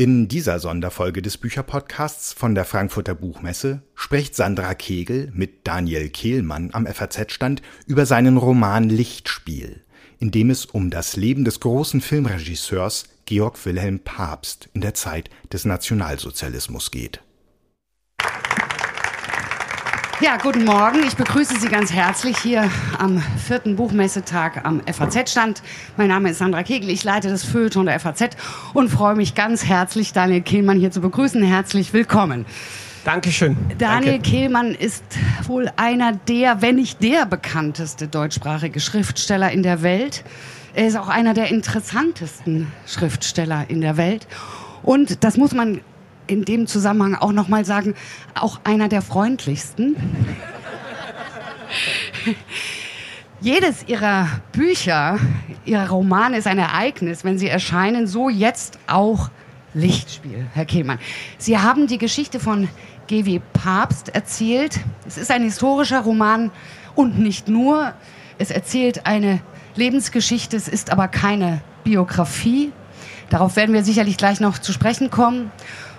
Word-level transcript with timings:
In 0.00 0.28
dieser 0.28 0.60
Sonderfolge 0.60 1.20
des 1.20 1.36
Bücherpodcasts 1.36 2.32
von 2.32 2.54
der 2.54 2.64
Frankfurter 2.64 3.14
Buchmesse 3.14 3.82
spricht 3.94 4.34
Sandra 4.34 4.72
Kegel 4.72 5.30
mit 5.34 5.66
Daniel 5.66 6.08
Kehlmann 6.08 6.70
am 6.72 6.86
FAZ-Stand 6.86 7.60
über 7.86 8.06
seinen 8.06 8.38
Roman 8.38 8.88
Lichtspiel, 8.88 9.84
in 10.18 10.30
dem 10.30 10.48
es 10.48 10.64
um 10.64 10.88
das 10.88 11.16
Leben 11.16 11.44
des 11.44 11.60
großen 11.60 12.00
Filmregisseurs 12.00 13.04
Georg 13.26 13.62
Wilhelm 13.66 13.98
Pabst 13.98 14.70
in 14.72 14.80
der 14.80 14.94
Zeit 14.94 15.28
des 15.52 15.66
Nationalsozialismus 15.66 16.90
geht. 16.90 17.20
Ja, 20.22 20.36
guten 20.36 20.66
Morgen. 20.66 21.02
Ich 21.06 21.16
begrüße 21.16 21.58
Sie 21.58 21.68
ganz 21.68 21.94
herzlich 21.94 22.36
hier 22.36 22.70
am 22.98 23.22
vierten 23.38 23.76
Buchmessetag 23.76 24.66
am 24.66 24.82
FAZ-Stand. 24.86 25.62
Mein 25.96 26.08
Name 26.08 26.28
ist 26.28 26.38
Sandra 26.38 26.62
Kegel. 26.62 26.90
Ich 26.90 27.04
leite 27.04 27.30
das 27.30 27.42
Feuilleton 27.42 27.86
der 27.86 27.98
FAZ 27.98 28.36
und 28.74 28.90
freue 28.90 29.14
mich 29.14 29.34
ganz 29.34 29.64
herzlich, 29.64 30.12
Daniel 30.12 30.42
Kehlmann 30.42 30.78
hier 30.78 30.90
zu 30.90 31.00
begrüßen. 31.00 31.42
Herzlich 31.42 31.94
willkommen. 31.94 32.44
Dankeschön. 33.02 33.56
Daniel 33.78 34.12
Danke. 34.12 34.30
Kehlmann 34.30 34.74
ist 34.74 35.04
wohl 35.44 35.72
einer 35.76 36.12
der, 36.12 36.60
wenn 36.60 36.74
nicht 36.74 37.02
der 37.02 37.24
bekannteste 37.24 38.06
deutschsprachige 38.06 38.78
Schriftsteller 38.78 39.50
in 39.50 39.62
der 39.62 39.80
Welt. 39.80 40.22
Er 40.74 40.86
ist 40.86 40.98
auch 40.98 41.08
einer 41.08 41.32
der 41.32 41.48
interessantesten 41.48 42.70
Schriftsteller 42.86 43.64
in 43.68 43.80
der 43.80 43.96
Welt. 43.96 44.26
Und 44.82 45.24
das 45.24 45.38
muss 45.38 45.54
man 45.54 45.80
in 46.30 46.44
dem 46.44 46.66
Zusammenhang 46.66 47.16
auch 47.16 47.32
noch 47.32 47.48
mal 47.48 47.64
sagen, 47.64 47.94
auch 48.34 48.60
einer 48.64 48.88
der 48.88 49.02
freundlichsten. 49.02 49.96
Jedes 53.40 53.88
ihrer 53.88 54.28
Bücher, 54.52 55.18
ihrer 55.64 55.88
Romane 55.88 56.36
ist 56.36 56.46
ein 56.46 56.58
Ereignis, 56.58 57.24
wenn 57.24 57.38
sie 57.38 57.48
erscheinen, 57.48 58.06
so 58.06 58.28
jetzt 58.28 58.78
auch 58.86 59.30
Lichtspiel, 59.74 60.46
Herr 60.52 60.66
Kehlmann. 60.66 60.98
Sie 61.38 61.58
haben 61.58 61.86
die 61.86 61.98
Geschichte 61.98 62.38
von 62.38 62.68
G.W. 63.06 63.40
Papst 63.52 64.14
erzählt. 64.14 64.78
Es 65.06 65.16
ist 65.16 65.30
ein 65.30 65.42
historischer 65.42 66.00
Roman 66.00 66.50
und 66.94 67.18
nicht 67.18 67.48
nur. 67.48 67.94
Es 68.38 68.50
erzählt 68.50 69.06
eine 69.06 69.40
Lebensgeschichte, 69.74 70.56
es 70.56 70.68
ist 70.68 70.90
aber 70.92 71.08
keine 71.08 71.60
Biografie. 71.82 72.72
Darauf 73.30 73.54
werden 73.54 73.72
wir 73.72 73.84
sicherlich 73.84 74.16
gleich 74.16 74.40
noch 74.40 74.58
zu 74.58 74.72
sprechen 74.72 75.10
kommen. 75.10 75.52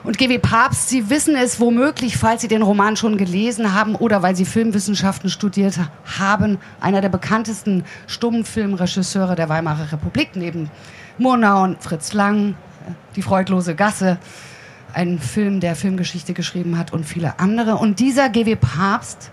Und 0.04 0.18
G.W. 0.18 0.40
Papst, 0.40 0.90
Sie 0.90 1.10
wissen 1.10 1.36
es 1.36 1.60
womöglich, 1.60 2.18
falls 2.18 2.42
Sie 2.42 2.48
den 2.48 2.62
Roman 2.62 2.98
schon 2.98 3.18
gelesen 3.18 3.74
haben 3.74 3.96
oder 3.96 4.22
weil 4.22 4.36
Sie 4.36 4.46
Filmwissenschaften 4.46 5.30
studiert 5.30 5.80
haben, 6.20 6.58
einer 6.82 7.00
der 7.02 7.10
bekanntesten 7.10 7.86
Stummfilmregisseure 8.08 9.36
der 9.36 9.48
Weimarer 9.48 9.94
Republik, 9.94 10.32
neben 10.36 10.70
Murnau 11.18 11.64
und 11.64 11.82
Fritz 11.82 12.14
Lang, 12.14 12.56
Die 13.16 13.22
freudlose 13.22 13.76
Gasse, 13.76 14.18
ein 14.94 15.20
Film, 15.20 15.62
der 15.62 15.76
Filmgeschichte 15.76 16.34
geschrieben 16.34 16.78
hat 16.78 16.92
und 16.92 17.06
viele 17.06 17.40
andere. 17.40 17.76
Und 17.76 18.00
dieser 18.00 18.28
G.W. 18.28 18.58
Papst 18.58 19.32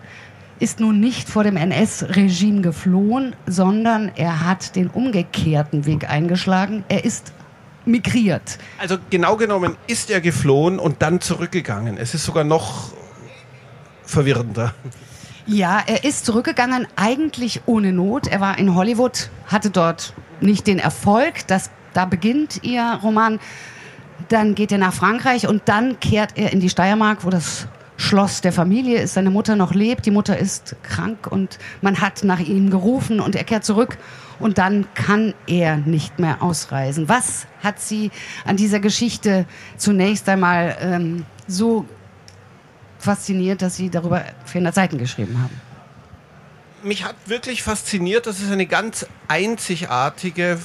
ist 0.60 0.80
nun 0.80 1.00
nicht 1.00 1.28
vor 1.28 1.44
dem 1.44 1.56
NS-Regime 1.56 2.60
geflohen, 2.60 3.34
sondern 3.46 4.12
er 4.14 4.44
hat 4.44 4.76
den 4.76 4.88
umgekehrten 4.88 5.86
Weg 5.86 6.08
eingeschlagen. 6.10 6.84
Er 6.88 7.04
ist 7.04 7.32
migriert. 7.88 8.58
Also 8.78 8.98
genau 9.10 9.36
genommen 9.36 9.76
ist 9.86 10.10
er 10.10 10.20
geflohen 10.20 10.78
und 10.78 11.02
dann 11.02 11.20
zurückgegangen. 11.20 11.96
Es 11.96 12.14
ist 12.14 12.24
sogar 12.24 12.44
noch 12.44 12.92
verwirrender. 14.04 14.74
Ja, 15.46 15.82
er 15.86 16.04
ist 16.04 16.26
zurückgegangen, 16.26 16.86
eigentlich 16.94 17.62
ohne 17.66 17.92
Not. 17.92 18.26
Er 18.26 18.40
war 18.40 18.58
in 18.58 18.74
Hollywood, 18.74 19.30
hatte 19.46 19.70
dort 19.70 20.12
nicht 20.40 20.66
den 20.66 20.78
Erfolg. 20.78 21.46
Das, 21.46 21.70
da 21.94 22.04
beginnt 22.04 22.62
ihr 22.62 23.00
Roman. 23.02 23.40
Dann 24.28 24.54
geht 24.54 24.72
er 24.72 24.78
nach 24.78 24.92
Frankreich 24.92 25.48
und 25.48 25.62
dann 25.66 26.00
kehrt 26.00 26.36
er 26.36 26.52
in 26.52 26.60
die 26.60 26.68
Steiermark, 26.68 27.24
wo 27.24 27.30
das 27.30 27.66
Schloss 27.96 28.42
der 28.42 28.52
Familie 28.52 29.00
ist, 29.00 29.14
seine 29.14 29.30
Mutter 29.30 29.56
noch 29.56 29.74
lebt. 29.74 30.06
Die 30.06 30.10
Mutter 30.10 30.38
ist 30.38 30.76
krank 30.82 31.26
und 31.26 31.58
man 31.80 32.00
hat 32.00 32.24
nach 32.24 32.40
ihm 32.40 32.70
gerufen 32.70 33.18
und 33.18 33.34
er 33.34 33.44
kehrt 33.44 33.64
zurück 33.64 33.98
und 34.40 34.58
dann 34.58 34.86
kann 34.94 35.34
er 35.46 35.76
nicht 35.76 36.18
mehr 36.18 36.42
ausreisen. 36.42 37.08
Was 37.08 37.46
hat 37.62 37.80
Sie 37.80 38.10
an 38.44 38.56
dieser 38.56 38.80
Geschichte 38.80 39.46
zunächst 39.76 40.28
einmal 40.28 40.76
ähm, 40.80 41.24
so 41.46 41.86
fasziniert, 42.98 43.62
dass 43.62 43.76
Sie 43.76 43.90
darüber 43.90 44.24
400 44.46 44.74
Seiten 44.74 44.98
geschrieben 44.98 45.40
haben? 45.42 45.60
Mich 46.82 47.04
hat 47.04 47.16
wirklich 47.26 47.62
fasziniert, 47.62 48.26
dass 48.26 48.40
es 48.40 48.50
eine 48.50 48.66
ganz 48.66 49.06
einzigartige 49.26 50.58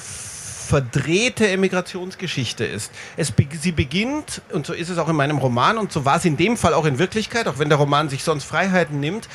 verdrehte 0.63 1.47
Emigrationsgeschichte 1.49 2.65
ist. 2.65 2.91
Es, 3.17 3.33
sie 3.61 3.71
beginnt, 3.71 4.41
und 4.51 4.65
so 4.65 4.73
ist 4.73 4.89
es 4.89 4.97
auch 4.97 5.09
in 5.09 5.15
meinem 5.15 5.37
Roman, 5.37 5.77
und 5.77 5.91
so 5.91 6.05
war 6.05 6.17
es 6.17 6.25
in 6.25 6.37
dem 6.37 6.57
Fall 6.57 6.73
auch 6.73 6.85
in 6.85 6.99
Wirklichkeit, 6.99 7.47
auch 7.47 7.59
wenn 7.59 7.69
der 7.69 7.77
Roman 7.77 8.09
sich 8.09 8.23
sonst 8.23 8.45
Freiheiten 8.45 8.99
nimmt, 8.99 9.27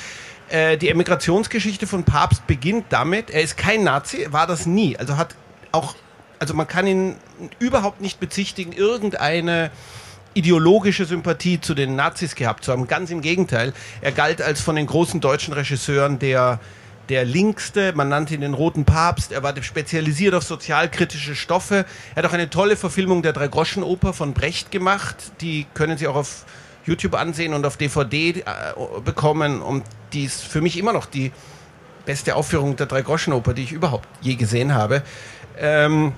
äh, 0.50 0.76
die 0.76 0.88
Emigrationsgeschichte 0.88 1.86
von 1.86 2.04
Papst 2.04 2.46
beginnt 2.46 2.86
damit, 2.90 3.30
er 3.30 3.42
ist 3.42 3.56
kein 3.56 3.84
Nazi, 3.84 4.26
war 4.30 4.46
das 4.46 4.66
nie. 4.66 4.96
Also 4.96 5.16
hat 5.16 5.34
auch, 5.72 5.94
also 6.38 6.54
man 6.54 6.66
kann 6.66 6.86
ihn 6.86 7.16
überhaupt 7.58 8.00
nicht 8.00 8.20
bezichtigen, 8.20 8.72
irgendeine 8.72 9.70
ideologische 10.34 11.04
Sympathie 11.04 11.60
zu 11.60 11.74
den 11.74 11.96
Nazis 11.96 12.34
gehabt 12.34 12.64
zu 12.64 12.72
haben. 12.72 12.86
Ganz 12.86 13.10
im 13.10 13.20
Gegenteil. 13.20 13.72
Er 14.00 14.12
galt 14.12 14.40
als 14.40 14.60
von 14.60 14.76
den 14.76 14.86
großen 14.86 15.20
deutschen 15.20 15.52
Regisseuren 15.54 16.18
der, 16.18 16.60
der 17.08 17.24
linkste, 17.24 17.92
man 17.94 18.08
nannte 18.08 18.34
ihn 18.34 18.42
den 18.42 18.54
roten 18.54 18.84
Papst, 18.84 19.32
er 19.32 19.42
war 19.42 19.54
spezialisiert 19.62 20.34
auf 20.34 20.44
sozialkritische 20.44 21.34
Stoffe. 21.34 21.86
Er 22.14 22.22
hat 22.22 22.30
auch 22.30 22.34
eine 22.34 22.50
tolle 22.50 22.76
Verfilmung 22.76 23.22
der 23.22 23.32
Drei-Groschen-Oper 23.32 24.12
von 24.12 24.34
Brecht 24.34 24.70
gemacht, 24.70 25.16
die 25.40 25.66
können 25.74 25.98
Sie 25.98 26.06
auch 26.06 26.16
auf 26.16 26.44
YouTube 26.88 27.14
ansehen 27.14 27.54
und 27.54 27.64
auf 27.64 27.76
DVD 27.76 28.30
äh, 28.30 28.42
bekommen. 29.04 29.62
Und 29.62 29.84
die 30.12 30.24
ist 30.24 30.42
für 30.42 30.60
mich 30.60 30.76
immer 30.76 30.92
noch 30.92 31.06
die 31.06 31.30
beste 32.04 32.34
Aufführung 32.34 32.76
der 32.76 32.86
Drei-Groschen-Oper, 32.86 33.54
die 33.54 33.62
ich 33.62 33.72
überhaupt 33.72 34.08
je 34.20 34.34
gesehen 34.34 34.74
habe. 34.74 35.02
Ähm, 35.58 36.12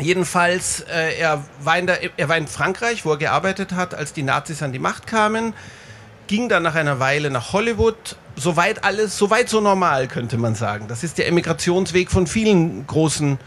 jedenfalls, 0.00 0.80
äh, 0.80 1.18
er, 1.18 1.44
war 1.60 1.78
in 1.78 1.86
der, 1.86 1.98
er 2.18 2.28
war 2.28 2.36
in 2.36 2.48
Frankreich, 2.48 3.04
wo 3.04 3.12
er 3.12 3.18
gearbeitet 3.18 3.72
hat, 3.72 3.94
als 3.94 4.12
die 4.12 4.22
Nazis 4.22 4.62
an 4.62 4.72
die 4.72 4.78
Macht 4.78 5.06
kamen, 5.06 5.52
ging 6.28 6.48
dann 6.48 6.62
nach 6.62 6.74
einer 6.74 6.98
Weile 6.98 7.30
nach 7.30 7.52
Hollywood. 7.52 8.16
Soweit 8.36 8.84
alles, 8.84 9.18
soweit 9.18 9.48
so 9.48 9.60
normal, 9.60 10.08
könnte 10.08 10.38
man 10.38 10.54
sagen. 10.54 10.86
Das 10.88 11.04
ist 11.04 11.18
der 11.18 11.26
Emigrationsweg 11.28 12.10
von 12.10 12.26
vielen 12.26 12.86
großen 12.86 13.38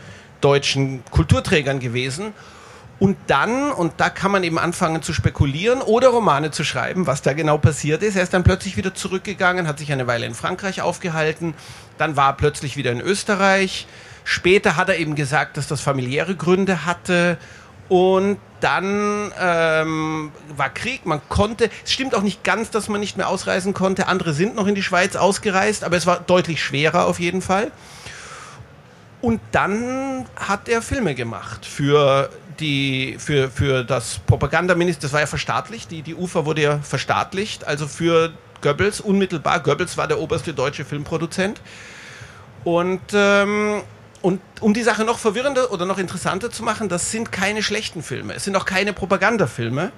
deutschen 0.42 1.04
Kulturträgern 1.12 1.80
gewesen. 1.80 2.34
Und 3.02 3.18
dann, 3.26 3.72
und 3.72 3.94
da 3.98 4.12
kann 4.12 4.30
man 4.30 4.44
eben 4.44 4.60
anfangen 4.60 5.02
zu 5.02 5.12
spekulieren 5.12 5.82
oder 5.82 6.10
Romane 6.10 6.52
zu 6.52 6.64
schreiben, 6.64 7.08
was 7.08 7.24
da 7.24 7.34
genau 7.34 7.58
passiert 7.58 8.04
ist. 8.04 8.16
Er 8.16 8.22
ist 8.22 8.32
dann 8.32 8.44
plötzlich 8.44 8.78
wieder 8.78 8.94
zurückgegangen, 8.94 9.68
hat 9.68 9.80
sich 9.80 9.92
eine 9.92 10.06
Weile 10.06 10.28
in 10.28 10.36
Frankreich 10.36 10.84
aufgehalten, 10.84 11.56
dann 11.98 12.16
war 12.16 12.30
er 12.30 12.34
plötzlich 12.34 12.78
wieder 12.78 12.92
in 12.92 13.02
Österreich. 13.02 13.88
Später 14.24 14.76
hat 14.76 14.90
er 14.90 15.00
eben 15.00 15.16
gesagt, 15.16 15.58
dass 15.58 15.68
das 15.68 15.82
familiäre 15.82 16.36
Gründe 16.36 16.86
hatte. 16.86 17.40
Und 17.90 18.38
dann 18.60 19.32
ähm, 19.42 20.32
war 20.56 20.70
Krieg, 20.70 21.08
man 21.08 21.22
konnte, 21.28 21.72
es 21.84 21.92
stimmt 21.92 22.14
auch 22.14 22.22
nicht 22.22 22.44
ganz, 22.44 22.70
dass 22.70 22.88
man 22.88 23.00
nicht 23.00 23.18
mehr 23.18 23.30
ausreisen 23.30 23.74
konnte. 23.74 24.06
Andere 24.06 24.34
sind 24.34 24.54
noch 24.54 24.68
in 24.68 24.76
die 24.76 24.84
Schweiz 24.84 25.16
ausgereist, 25.16 25.84
aber 25.84 25.98
es 25.98 26.06
war 26.06 26.20
deutlich 26.20 26.64
schwerer 26.64 27.08
auf 27.08 27.20
jeden 27.20 27.42
Fall. 27.42 27.72
Und 29.22 29.42
dann 29.52 30.28
hat 30.36 30.70
er 30.70 30.84
Filme 30.84 31.16
gemacht 31.16 31.66
für 31.66 32.30
die 32.60 33.16
für, 33.20 33.50
für 33.50 33.84
das 33.84 34.20
Propagandaminister, 34.28 35.04
das 35.04 35.14
war 35.14 35.22
ja 35.22 35.28
verstaatlicht, 35.28 35.92
die, 35.92 36.02
die 36.02 36.16
UFA 36.16 36.46
wurde 36.46 36.62
ja 36.62 36.80
verstaatlicht, 36.80 37.66
also 37.66 37.88
für 37.88 38.34
Goebbels 38.62 39.02
unmittelbar. 39.02 39.60
Goebbels 39.62 39.98
war 39.98 40.08
der 40.08 40.20
oberste 40.20 40.54
deutsche 40.54 40.86
Filmproduzent. 40.86 41.62
Und, 42.64 43.02
ähm, 43.14 43.82
und 44.22 44.40
um 44.60 44.74
die 44.74 44.84
Sache 44.84 45.04
noch 45.04 45.18
verwirrender 45.18 45.72
oder 45.72 45.86
noch 45.86 45.98
interessanter 45.98 46.52
zu 46.52 46.64
machen, 46.64 46.90
das 46.90 47.12
sind 47.12 47.32
keine 47.32 47.64
schlechten 47.64 48.04
Filme. 48.04 48.36
Es 48.36 48.44
sind 48.44 48.56
auch 48.56 48.66
keine 48.66 48.94
Propagandafilme. 48.94 49.92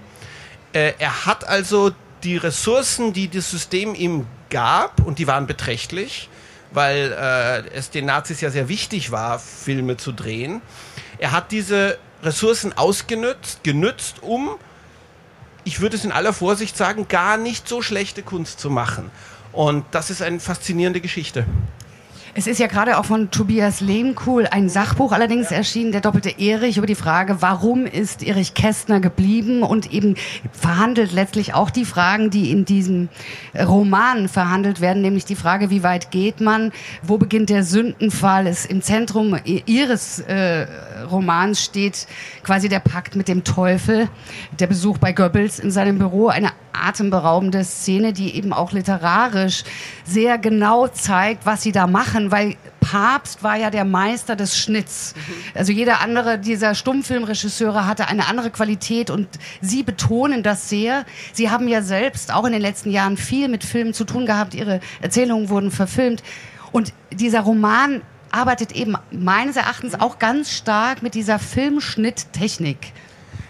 Äh, 0.71 0.93
er 0.97 1.25
hat 1.25 1.47
also 1.47 1.91
die 2.23 2.37
Ressourcen, 2.37 3.11
die 3.11 3.29
das 3.29 3.51
System 3.51 3.95
ihm 3.95 4.25
gab, 4.49 5.05
und 5.05 5.19
die 5.19 5.27
waren 5.27 5.45
beträchtlich, 5.45 6.29
weil 6.71 7.11
äh, 7.11 7.67
es 7.75 7.89
den 7.89 8.05
Nazis 8.05 8.39
ja 8.39 8.49
sehr 8.49 8.69
wichtig 8.69 9.11
war, 9.11 9.39
Filme 9.39 9.97
zu 9.97 10.13
drehen. 10.13 10.61
Er 11.17 11.31
hat 11.31 11.51
diese 11.51 11.97
Ressourcen 12.23 12.73
ausgenutzt, 12.77 13.63
genützt, 13.63 14.23
um, 14.23 14.55
ich 15.65 15.79
würde 15.79 15.95
es 15.95 16.05
in 16.05 16.11
aller 16.11 16.33
Vorsicht 16.33 16.75
sagen, 16.75 17.07
gar 17.07 17.37
nicht 17.37 17.67
so 17.67 17.81
schlechte 17.81 18.23
Kunst 18.23 18.59
zu 18.59 18.69
machen. 18.69 19.11
Und 19.51 19.85
das 19.91 20.09
ist 20.09 20.21
eine 20.21 20.39
faszinierende 20.39 20.99
Geschichte. 20.99 21.45
Es 22.35 22.47
ist 22.47 22.59
ja 22.59 22.65
gerade 22.65 22.97
auch 22.97 23.05
von 23.05 23.29
Tobias 23.29 23.79
Lehmkuhl 23.79 24.47
ein 24.47 24.67
Sachbuch 24.67 25.11
allerdings 25.11 25.51
erschienen, 25.51 25.91
der 25.91 26.01
doppelte 26.01 26.39
Erich, 26.39 26.77
über 26.77 26.87
die 26.87 26.95
Frage, 26.95 27.43
warum 27.43 27.85
ist 27.85 28.23
Erich 28.23 28.55
Kästner 28.55 28.99
geblieben 28.99 29.61
und 29.61 29.93
eben 29.93 30.15
verhandelt 30.51 31.11
letztlich 31.11 31.53
auch 31.53 31.69
die 31.69 31.85
Fragen, 31.85 32.31
die 32.31 32.49
in 32.49 32.65
diesem 32.65 33.09
Roman 33.55 34.27
verhandelt 34.29 34.81
werden, 34.81 35.03
nämlich 35.03 35.25
die 35.25 35.35
Frage, 35.35 35.69
wie 35.69 35.83
weit 35.83 36.09
geht 36.09 36.41
man, 36.41 36.71
wo 37.03 37.19
beginnt 37.19 37.51
der 37.51 37.63
Sündenfall, 37.63 38.47
ist 38.47 38.65
im 38.65 38.81
Zentrum 38.81 39.37
ihres 39.43 40.19
äh, 40.21 40.65
Romans 41.11 41.63
steht 41.63 42.07
quasi 42.43 42.67
der 42.67 42.79
Pakt 42.79 43.15
mit 43.15 43.27
dem 43.27 43.43
Teufel, 43.43 44.09
der 44.59 44.65
Besuch 44.65 44.97
bei 44.97 45.11
Goebbels 45.13 45.59
in 45.59 45.69
seinem 45.69 45.99
Büro, 45.99 46.29
eine 46.29 46.49
atemberaubende 46.73 47.63
Szene, 47.63 48.13
die 48.13 48.35
eben 48.35 48.51
auch 48.51 48.71
literarisch 48.71 49.63
sehr 50.05 50.37
genau 50.37 50.87
zeigt, 50.87 51.45
was 51.45 51.61
sie 51.61 51.71
da 51.71 51.87
machen, 51.87 52.22
weil 52.31 52.55
Papst 52.79 53.43
war 53.43 53.55
ja 53.55 53.69
der 53.69 53.85
Meister 53.85 54.35
des 54.35 54.57
Schnitts. 54.57 55.15
Also 55.55 55.71
jeder 55.71 56.01
andere 56.01 56.37
dieser 56.37 56.75
Stummfilmregisseure 56.75 57.87
hatte 57.87 58.07
eine 58.07 58.27
andere 58.27 58.51
Qualität 58.51 59.09
und 59.09 59.27
sie 59.61 59.83
betonen 59.83 60.43
das 60.43 60.69
sehr. 60.69 61.05
Sie 61.31 61.49
haben 61.49 61.67
ja 61.67 61.81
selbst 61.81 62.33
auch 62.33 62.45
in 62.45 62.51
den 62.51 62.61
letzten 62.61 62.91
Jahren 62.91 63.17
viel 63.17 63.47
mit 63.47 63.63
Filmen 63.63 63.93
zu 63.93 64.03
tun 64.03 64.25
gehabt. 64.25 64.53
Ihre 64.53 64.79
Erzählungen 65.01 65.49
wurden 65.49 65.71
verfilmt. 65.71 66.23
Und 66.71 66.93
dieser 67.11 67.41
Roman 67.41 68.01
arbeitet 68.31 68.71
eben 68.73 68.95
meines 69.11 69.55
Erachtens 69.55 69.99
auch 69.99 70.19
ganz 70.19 70.51
stark 70.51 71.03
mit 71.03 71.13
dieser 71.13 71.39
Filmschnitttechnik. 71.39 72.91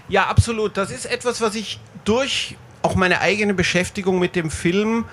Ja, 0.10 0.28
absolut. 0.28 0.78
Das 0.78 0.92
ist 0.92 1.06
etwas, 1.06 1.42
was 1.42 1.56
ich 1.56 1.80
durch 2.06 2.58
auch 2.81 2.96
meine 2.96 3.22
eigene 3.22 3.54
Beschäftigung 3.54 4.19
mit 4.19 4.36
dem 4.36 4.52
Film 4.52 5.06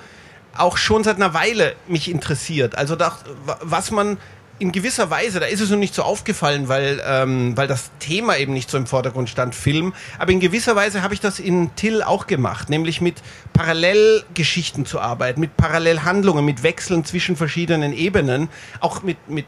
auch 0.56 0.76
schon 0.76 1.04
seit 1.04 1.16
einer 1.16 1.34
Weile 1.34 1.74
mich 1.86 2.10
interessiert. 2.10 2.76
Also 2.76 2.96
das, 2.96 3.24
was 3.62 3.90
man 3.90 4.18
in 4.60 4.72
gewisser 4.72 5.08
Weise, 5.08 5.40
da 5.40 5.46
ist 5.46 5.60
es 5.60 5.70
noch 5.70 5.78
nicht 5.78 5.94
so 5.94 6.02
aufgefallen, 6.02 6.68
weil, 6.68 7.02
ähm, 7.06 7.56
weil 7.56 7.66
das 7.66 7.90
Thema 7.98 8.36
eben 8.36 8.52
nicht 8.52 8.70
so 8.70 8.76
im 8.76 8.86
Vordergrund 8.86 9.30
stand, 9.30 9.54
Film. 9.54 9.94
Aber 10.18 10.32
in 10.32 10.40
gewisser 10.40 10.76
Weise 10.76 11.02
habe 11.02 11.14
ich 11.14 11.20
das 11.20 11.38
in 11.38 11.74
Till 11.76 12.02
auch 12.02 12.26
gemacht, 12.26 12.68
nämlich 12.68 13.00
mit 13.00 13.16
Parallelgeschichten 13.54 14.84
zu 14.84 15.00
arbeiten, 15.00 15.40
mit 15.40 15.56
Parallelhandlungen, 15.56 16.44
mit 16.44 16.62
Wechseln 16.62 17.06
zwischen 17.06 17.36
verschiedenen 17.36 17.94
Ebenen, 17.94 18.50
auch 18.80 19.02
mit, 19.02 19.16
mit 19.28 19.46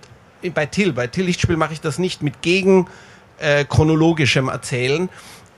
bei 0.54 0.66
Till, 0.66 0.94
bei 0.94 1.06
Till 1.06 1.26
Lichtspiel 1.26 1.58
mache 1.58 1.74
ich 1.74 1.80
das 1.82 1.98
nicht, 1.98 2.22
mit 2.22 2.40
gegen 2.40 2.88
äh, 3.38 3.64
chronologischem 3.66 4.48
Erzählen, 4.48 5.10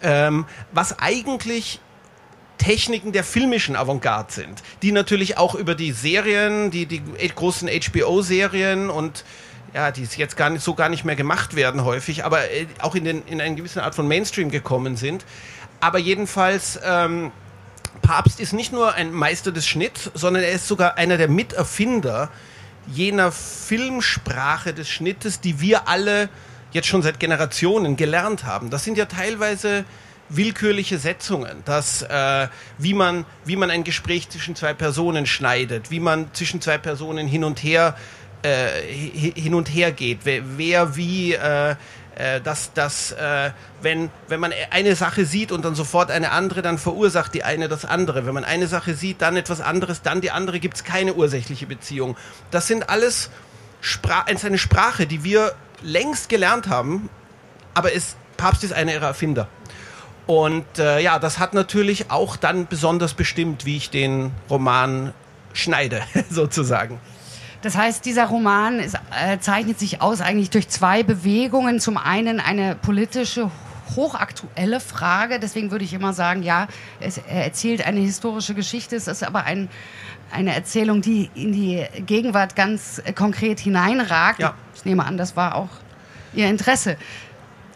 ähm, 0.03 0.47
was 0.73 0.99
eigentlich 0.99 1.81
Techniken 2.65 3.13
der 3.13 3.25
filmischen 3.25 3.77
Avantgarde 3.77 4.33
sind, 4.33 4.63
die 4.81 4.91
natürlich 4.91 5.37
auch 5.37 5.55
über 5.55 5.75
die 5.75 5.93
Serien, 5.93 6.71
die, 6.71 6.87
die 6.87 7.03
großen 7.35 7.69
HBO-Serien 7.69 8.89
und 8.89 9.23
ja, 9.75 9.91
die 9.91 10.07
jetzt 10.17 10.39
gar 10.39 10.49
nicht, 10.49 10.65
so 10.65 10.73
gar 10.75 10.89
nicht 10.89 11.05
mehr 11.05 11.15
gemacht 11.15 11.57
werden 11.57 11.85
häufig, 11.85 12.25
aber 12.25 12.51
äh, 12.51 12.67
auch 12.81 12.95
in, 12.95 13.05
den, 13.05 13.23
in 13.27 13.43
eine 13.43 13.55
gewisse 13.55 13.83
Art 13.83 13.95
von 13.95 14.09
Mainstream 14.09 14.51
gekommen 14.51 14.97
sind. 14.97 15.27
Aber 15.81 15.99
jedenfalls, 15.99 16.81
ähm, 16.83 17.33
Papst 18.01 18.41
ist 18.41 18.55
nicht 18.55 18.73
nur 18.73 18.95
ein 18.95 19.13
Meister 19.13 19.53
des 19.53 19.67
Schnitts, 19.67 20.11
sondern 20.15 20.43
er 20.43 20.53
ist 20.53 20.67
sogar 20.67 20.97
einer 20.97 21.19
der 21.19 21.29
Miterfinder 21.29 22.31
jener 22.87 23.31
Filmsprache 23.31 24.73
des 24.73 24.89
Schnittes, 24.89 25.41
die 25.41 25.61
wir 25.61 25.87
alle 25.87 26.31
jetzt 26.73 26.89
schon 26.89 27.03
seit 27.03 27.21
Generationen 27.21 27.97
gelernt 27.97 28.45
haben. 28.45 28.71
Das 28.71 28.85
sind 28.85 28.97
ja 28.97 29.05
teilweise 29.05 29.85
willkürliche 30.29 30.99
Setzungen, 30.99 31.63
dass 31.65 32.03
äh, 32.03 32.49
wie 32.79 32.95
man 32.95 33.25
wie 33.45 33.57
man 33.57 33.71
ein 33.71 33.85
Gespräch 33.85 34.29
zwischen 34.31 34.57
zwei 34.57 34.75
Personen 34.75 35.27
schneidet, 35.27 35.91
wie 35.91 36.01
man 36.01 36.33
zwischen 36.33 36.61
zwei 36.61 36.79
Personen 36.79 37.27
hin 37.27 37.45
und 37.45 37.63
her 37.63 37.97
äh, 38.43 38.69
hin 38.91 39.55
und 39.55 39.69
her 39.69 39.93
geht, 39.93 40.21
wer, 40.25 40.43
wer 40.57 40.97
wie 40.97 41.35
äh, 41.35 41.77
äh, 42.17 42.41
dass, 42.41 42.73
dass 42.73 43.11
äh, 43.13 43.51
wenn, 43.83 44.09
wenn 44.29 44.39
man 44.39 44.53
eine 44.71 44.95
Sache 44.95 45.25
sieht 45.25 45.51
und 45.51 45.65
dann 45.65 45.75
sofort 45.75 46.13
eine 46.13 46.31
andere, 46.31 46.63
dann 46.63 46.79
verursacht 46.79 47.35
die 47.35 47.43
eine 47.43 47.69
das 47.69 47.85
andere. 47.85 48.25
Wenn 48.25 48.35
man 48.35 48.45
eine 48.45 48.69
Sache 48.69 48.95
sieht, 48.95 49.21
dann 49.21 49.37
etwas 49.37 49.61
anderes, 49.61 50.03
dann 50.03 50.21
die 50.21 50.31
andere, 50.31 50.61
gibt 50.61 50.77
es 50.77 50.85
keine 50.85 51.15
ursächliche 51.15 51.67
Beziehung. 51.67 52.17
Das 52.53 52.69
sind 52.69 52.89
alles 52.89 53.31
Spra 53.81 54.27
eine 54.27 54.59
Sprache, 54.59 55.07
die 55.07 55.25
wir 55.25 55.55
längst 55.83 56.29
gelernt 56.29 56.69
haben, 56.69 57.11
aber 57.75 57.95
es, 57.95 58.15
Papst 58.37 58.63
ist 58.63 58.73
einer 58.73 58.93
ihrer 58.93 59.09
Erfinder. 59.09 59.49
Und 60.27 60.79
äh, 60.79 61.01
ja, 61.01 61.19
das 61.19 61.39
hat 61.39 61.55
natürlich 61.55 62.11
auch 62.11 62.37
dann 62.37 62.67
besonders 62.67 63.15
bestimmt, 63.15 63.67
wie 63.67 63.77
ich 63.77 63.91
den 63.91 64.33
Roman 64.49 65.13
schneide, 65.53 66.03
sozusagen. 66.31 66.99
Das 67.63 67.77
heißt, 67.77 68.05
dieser 68.05 68.27
Roman 68.27 68.79
ist, 68.79 68.95
äh, 68.95 69.39
zeichnet 69.39 69.79
sich 69.79 70.03
aus 70.03 70.21
eigentlich 70.21 70.51
durch 70.51 70.69
zwei 70.69 71.03
Bewegungen. 71.03 71.81
Zum 71.81 71.97
einen 71.97 72.41
eine 72.41 72.75
politische 72.75 73.51
hochaktuelle 73.97 74.81
Frage. 74.81 75.39
Deswegen 75.41 75.71
würde 75.71 75.85
ich 75.85 75.95
immer 75.95 76.13
sagen, 76.13 76.43
ja, 76.43 76.69
es, 77.01 77.19
er 77.19 77.45
erzählt 77.45 77.87
eine 77.87 78.01
historische 78.01 78.55
Geschichte. 78.55 78.97
Es 78.97 79.09
ist 79.09 79.25
aber 79.25 79.45
ein, 79.45 79.69
eine 80.31 80.55
Erzählung, 80.55 81.01
die 81.01 81.31
in 81.35 81.53
die 81.53 81.85
Gegenwart 82.05 82.57
ganz 82.57 83.03
konkret 83.15 83.61
hineinragt. 83.61 84.41
Ja. 84.41 84.55
Ich 84.75 84.85
nehme 84.85 85.05
an, 85.05 85.17
das 85.17 85.37
war 85.37 85.55
auch 85.55 85.71
Ihr 86.35 86.49
Interesse. 86.49 86.97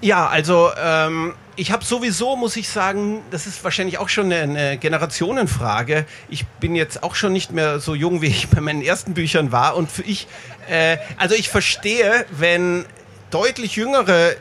Ja, 0.01 0.29
also 0.29 0.71
ähm, 0.81 1.35
ich 1.57 1.73
habe 1.73 1.85
sowieso, 1.85 2.37
muss 2.37 2.57
ich 2.57 2.69
sagen, 2.69 3.23
das 3.33 3.49
ist 3.49 3.65
wahrscheinlich 3.65 3.99
auch 3.99 4.09
schon 4.09 4.33
eine 4.33 4.79
Generationenfrage. 4.79 6.07
Ich 6.29 6.47
bin 6.47 6.77
jetzt 6.77 7.03
auch 7.03 7.17
schon 7.17 7.33
nicht 7.33 7.53
mehr 7.53 7.81
so 7.81 7.97
jung, 7.97 8.23
wie 8.23 8.27
ich 8.27 8.49
bei 8.49 8.61
meinen 8.61 8.83
ersten 8.83 9.15
Büchern 9.15 9.51
war. 9.51 9.77
Und 9.77 9.91
für 9.91 10.03
ich, 10.03 10.29
äh, 10.69 10.99
also 11.17 11.35
ich 11.35 11.49
verstehe, 11.49 12.27
wenn 12.31 12.85
deutlich 13.31 13.75
jüngere 13.75 14.37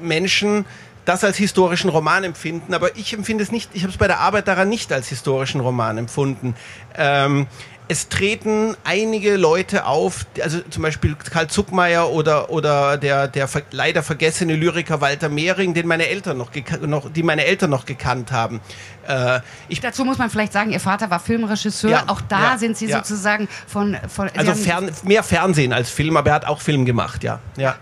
Menschen 0.00 0.64
das 1.04 1.24
als 1.24 1.36
historischen 1.36 1.90
Roman 1.90 2.22
empfinden, 2.22 2.74
aber 2.74 2.96
ich 2.96 3.12
empfinde 3.12 3.42
es 3.42 3.50
nicht, 3.50 3.70
ich 3.72 3.82
habe 3.82 3.90
es 3.90 3.98
bei 3.98 4.06
der 4.06 4.20
Arbeit 4.20 4.46
daran 4.46 4.68
nicht 4.68 4.92
als 4.92 5.08
historischen 5.08 5.60
Roman 5.60 5.98
empfunden. 5.98 6.54
Ähm, 6.96 7.48
es 7.88 8.08
treten 8.08 8.76
einige 8.84 9.36
Leute 9.36 9.86
auf, 9.86 10.26
also 10.42 10.60
zum 10.70 10.82
Beispiel 10.82 11.14
Karl 11.14 11.48
Zuckmeier 11.48 12.10
oder, 12.10 12.50
oder 12.50 12.96
der, 12.96 13.28
der 13.28 13.48
leider 13.70 14.02
vergessene 14.02 14.54
Lyriker 14.54 15.00
Walter 15.00 15.28
Mehring, 15.28 15.74
den 15.74 15.86
meine 15.86 16.06
Eltern 16.06 16.38
noch, 16.38 16.50
noch 16.80 17.12
die 17.12 17.22
meine 17.22 17.44
Eltern 17.44 17.70
noch 17.70 17.84
gekannt 17.84 18.32
haben. 18.32 18.60
Äh, 19.06 19.40
ich 19.68 19.80
Dazu 19.80 20.04
muss 20.04 20.18
man 20.18 20.30
vielleicht 20.30 20.52
sagen, 20.52 20.72
Ihr 20.72 20.80
Vater 20.80 21.10
war 21.10 21.20
Filmregisseur. 21.20 21.90
Ja, 21.90 22.04
auch 22.06 22.20
da 22.20 22.52
ja, 22.52 22.58
sind 22.58 22.76
Sie 22.76 22.86
ja. 22.86 22.98
sozusagen 22.98 23.48
von, 23.66 23.96
von 24.08 24.30
also 24.36 24.54
fern, 24.54 24.90
mehr 25.02 25.22
Fernsehen 25.22 25.72
als 25.72 25.90
Film, 25.90 26.16
aber 26.16 26.30
er 26.30 26.36
hat 26.36 26.44
auch 26.46 26.60
Film 26.60 26.84
gemacht, 26.84 27.24
ja, 27.24 27.40
ja. 27.56 27.76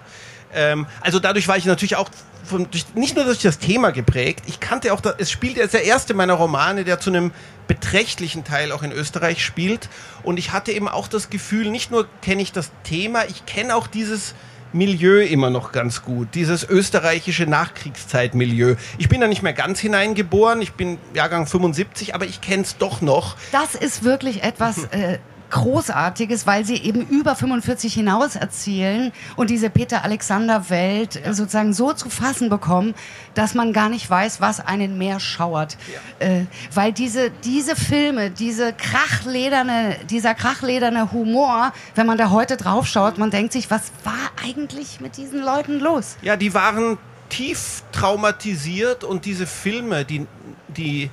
Ähm, 0.55 0.87
also 1.01 1.19
dadurch 1.19 1.49
war 1.49 1.57
ich 1.57 1.65
natürlich 1.65 1.97
auch 1.97 2.11
von, 2.45 2.69
durch, 2.71 2.87
nicht 2.95 3.17
nur 3.17 3.25
durch 3.25 3.41
das 3.41 3.59
Thema 3.59 3.91
geprägt, 3.91 4.45
ich 4.47 4.61
kannte 4.61 4.93
auch, 4.93 5.01
es 5.19 5.31
spielt 5.31 5.57
jetzt 5.57 5.75
der 5.75 5.85
erste 5.85 6.15
meiner 6.15 6.35
Romane, 6.35 6.85
der 6.85 6.99
zu 6.99 7.11
einem 7.11 7.33
beträchtlichen 7.69 8.43
Teil 8.43 8.73
auch 8.73 8.83
in 8.83 8.91
Österreich 8.91 9.45
spielt. 9.45 9.89
Und 10.25 10.39
ich 10.39 10.53
hatte 10.53 10.73
eben 10.73 10.89
auch 10.89 11.07
das 11.07 11.31
Gefühl, 11.31 11.71
nicht 11.71 11.93
nur 11.93 12.09
kenne 12.21 12.43
ich 12.43 12.51
das 12.51 12.73
Thema, 12.83 13.25
ich 13.29 13.47
kenne 13.47 13.77
auch 13.77 13.87
dieses 13.87 14.35
Milieu 14.73 15.25
immer 15.25 15.51
noch 15.51 15.73
ganz 15.73 16.03
gut, 16.03 16.35
dieses 16.35 16.69
österreichische 16.69 17.47
Nachkriegszeitmilieu. 17.47 18.77
Ich 18.99 19.09
bin 19.09 19.21
da 19.21 19.27
nicht 19.27 19.43
mehr 19.43 19.53
ganz 19.53 19.81
hineingeboren, 19.81 20.63
ich 20.63 20.73
bin 20.73 20.99
Jahrgang 21.15 21.47
75, 21.47 22.15
aber 22.15 22.25
ich 22.25 22.41
kenne 22.41 22.63
es 22.63 22.77
doch 22.77 23.01
noch. 23.01 23.37
Das 23.53 23.75
ist 23.75 24.05
wirklich 24.05 24.43
etwas, 24.43 24.85
äh, 24.91 25.19
Großartiges, 25.51 26.47
weil 26.47 26.65
sie 26.65 26.77
eben 26.77 27.07
über 27.07 27.37
45 27.37 27.93
hinaus 27.93 28.37
erzählen 28.37 29.13
und 29.37 29.51
diese 29.51 29.71
Peter 29.71 30.05
Alexander 30.05 30.71
Welt 30.71 31.21
ja. 31.25 31.33
sozusagen 31.33 31.73
so 31.73 31.93
zu 31.93 32.09
fassen 32.09 32.49
bekommen, 32.49 32.95
dass 33.35 33.55
man 33.55 33.73
gar 33.73 33.89
nicht 33.89 34.09
weiß, 34.09 34.41
was 34.41 34.61
einen 34.61 34.99
mehr 34.99 35.21
schauert. 35.21 35.77
Ja. 36.21 36.27
Äh, 36.27 36.47
weil 36.75 36.93
diese, 36.93 37.31
diese 37.45 37.77
Filme, 37.77 38.31
diese 38.31 38.73
krachlederne, 38.73 39.97
dieser 40.09 40.35
krachlederne 40.35 41.13
Humor, 41.13 41.73
wenn 41.95 42.07
man 42.07 42.19
da 42.19 42.31
heute 42.31 42.57
drauf 42.57 42.87
schaut, 42.87 43.19
man 43.19 43.31
denkt 43.31 43.53
sich, 43.53 43.71
was 43.71 43.93
war 44.05 44.15
eigentlich 44.45 45.01
mit 45.01 45.17
diesen 45.17 45.43
Leuten 45.43 45.79
los? 45.79 46.17
Ja, 46.23 46.37
die 46.37 46.55
waren 46.55 46.99
tief 47.29 47.83
traumatisiert 47.93 49.05
und 49.05 49.25
diese 49.25 49.47
Filme, 49.47 50.05
die, 50.05 50.27
die 50.69 51.11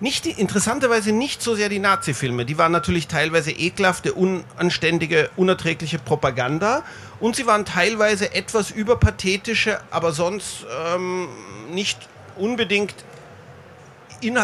nicht 0.00 0.24
die, 0.24 0.30
interessanterweise 0.30 1.12
nicht 1.12 1.42
so 1.42 1.54
sehr 1.54 1.68
die 1.68 1.78
Nazi-Filme. 1.78 2.44
Die 2.44 2.58
waren 2.58 2.72
natürlich 2.72 3.08
teilweise 3.08 3.50
ekelhafte, 3.50 4.12
unanständige, 4.14 5.30
unerträgliche 5.36 5.98
Propaganda. 5.98 6.82
Und 7.20 7.36
sie 7.36 7.46
waren 7.46 7.64
teilweise 7.64 8.34
etwas 8.34 8.70
überpathetische, 8.70 9.80
aber 9.90 10.12
sonst 10.12 10.66
ähm, 10.94 11.28
nicht 11.70 11.98
unbedingt 12.36 12.94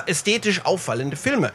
ästhetisch 0.07 0.65
auffallende 0.65 1.17
Filme. 1.17 1.53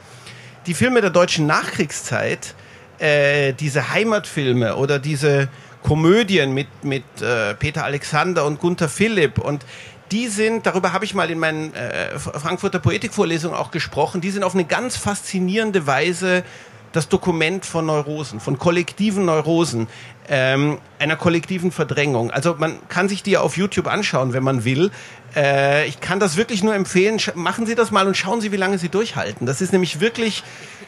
Die 0.65 0.73
Filme 0.73 1.01
der 1.01 1.09
deutschen 1.09 1.45
Nachkriegszeit, 1.45 2.53
äh, 2.99 3.53
diese 3.53 3.91
Heimatfilme 3.91 4.75
oder 4.75 4.99
diese 4.99 5.49
Komödien 5.83 6.53
mit, 6.53 6.67
mit 6.83 7.03
äh, 7.21 7.53
Peter 7.55 7.85
Alexander 7.85 8.45
und 8.45 8.59
Gunther 8.59 8.89
Philipp 8.89 9.39
und 9.39 9.65
die 10.11 10.27
sind, 10.27 10.65
darüber 10.65 10.93
habe 10.93 11.05
ich 11.05 11.13
mal 11.13 11.29
in 11.29 11.39
meinen 11.39 11.73
äh, 11.73 12.17
Frankfurter 12.17 12.79
Poetikvorlesungen 12.79 13.57
auch 13.57 13.71
gesprochen, 13.71 14.21
die 14.21 14.31
sind 14.31 14.43
auf 14.43 14.53
eine 14.53 14.65
ganz 14.65 14.97
faszinierende 14.97 15.87
Weise 15.87 16.43
das 16.91 17.07
Dokument 17.07 17.65
von 17.65 17.85
Neurosen, 17.85 18.39
von 18.39 18.57
kollektiven 18.57 19.25
Neurosen, 19.25 19.87
ähm, 20.27 20.79
einer 20.97 21.15
kollektiven 21.15 21.71
Verdrängung. 21.71 22.31
Also 22.31 22.55
man 22.57 22.79
kann 22.89 23.09
sich 23.09 23.23
die 23.23 23.37
auf 23.37 23.57
YouTube 23.57 23.87
anschauen, 23.87 24.33
wenn 24.33 24.43
man 24.43 24.65
will. 24.65 24.91
Äh, 25.35 25.87
ich 25.87 25.99
kann 25.99 26.19
das 26.19 26.35
wirklich 26.35 26.63
nur 26.63 26.73
empfehlen. 26.73 27.19
Machen 27.35 27.65
Sie 27.65 27.75
das 27.75 27.91
mal 27.91 28.07
und 28.07 28.17
schauen 28.17 28.41
Sie, 28.41 28.51
wie 28.51 28.57
lange 28.57 28.77
Sie 28.77 28.89
durchhalten. 28.89 29.45
Das 29.45 29.61
ist 29.61 29.71
nämlich 29.71 29.99
wirklich 29.99 30.43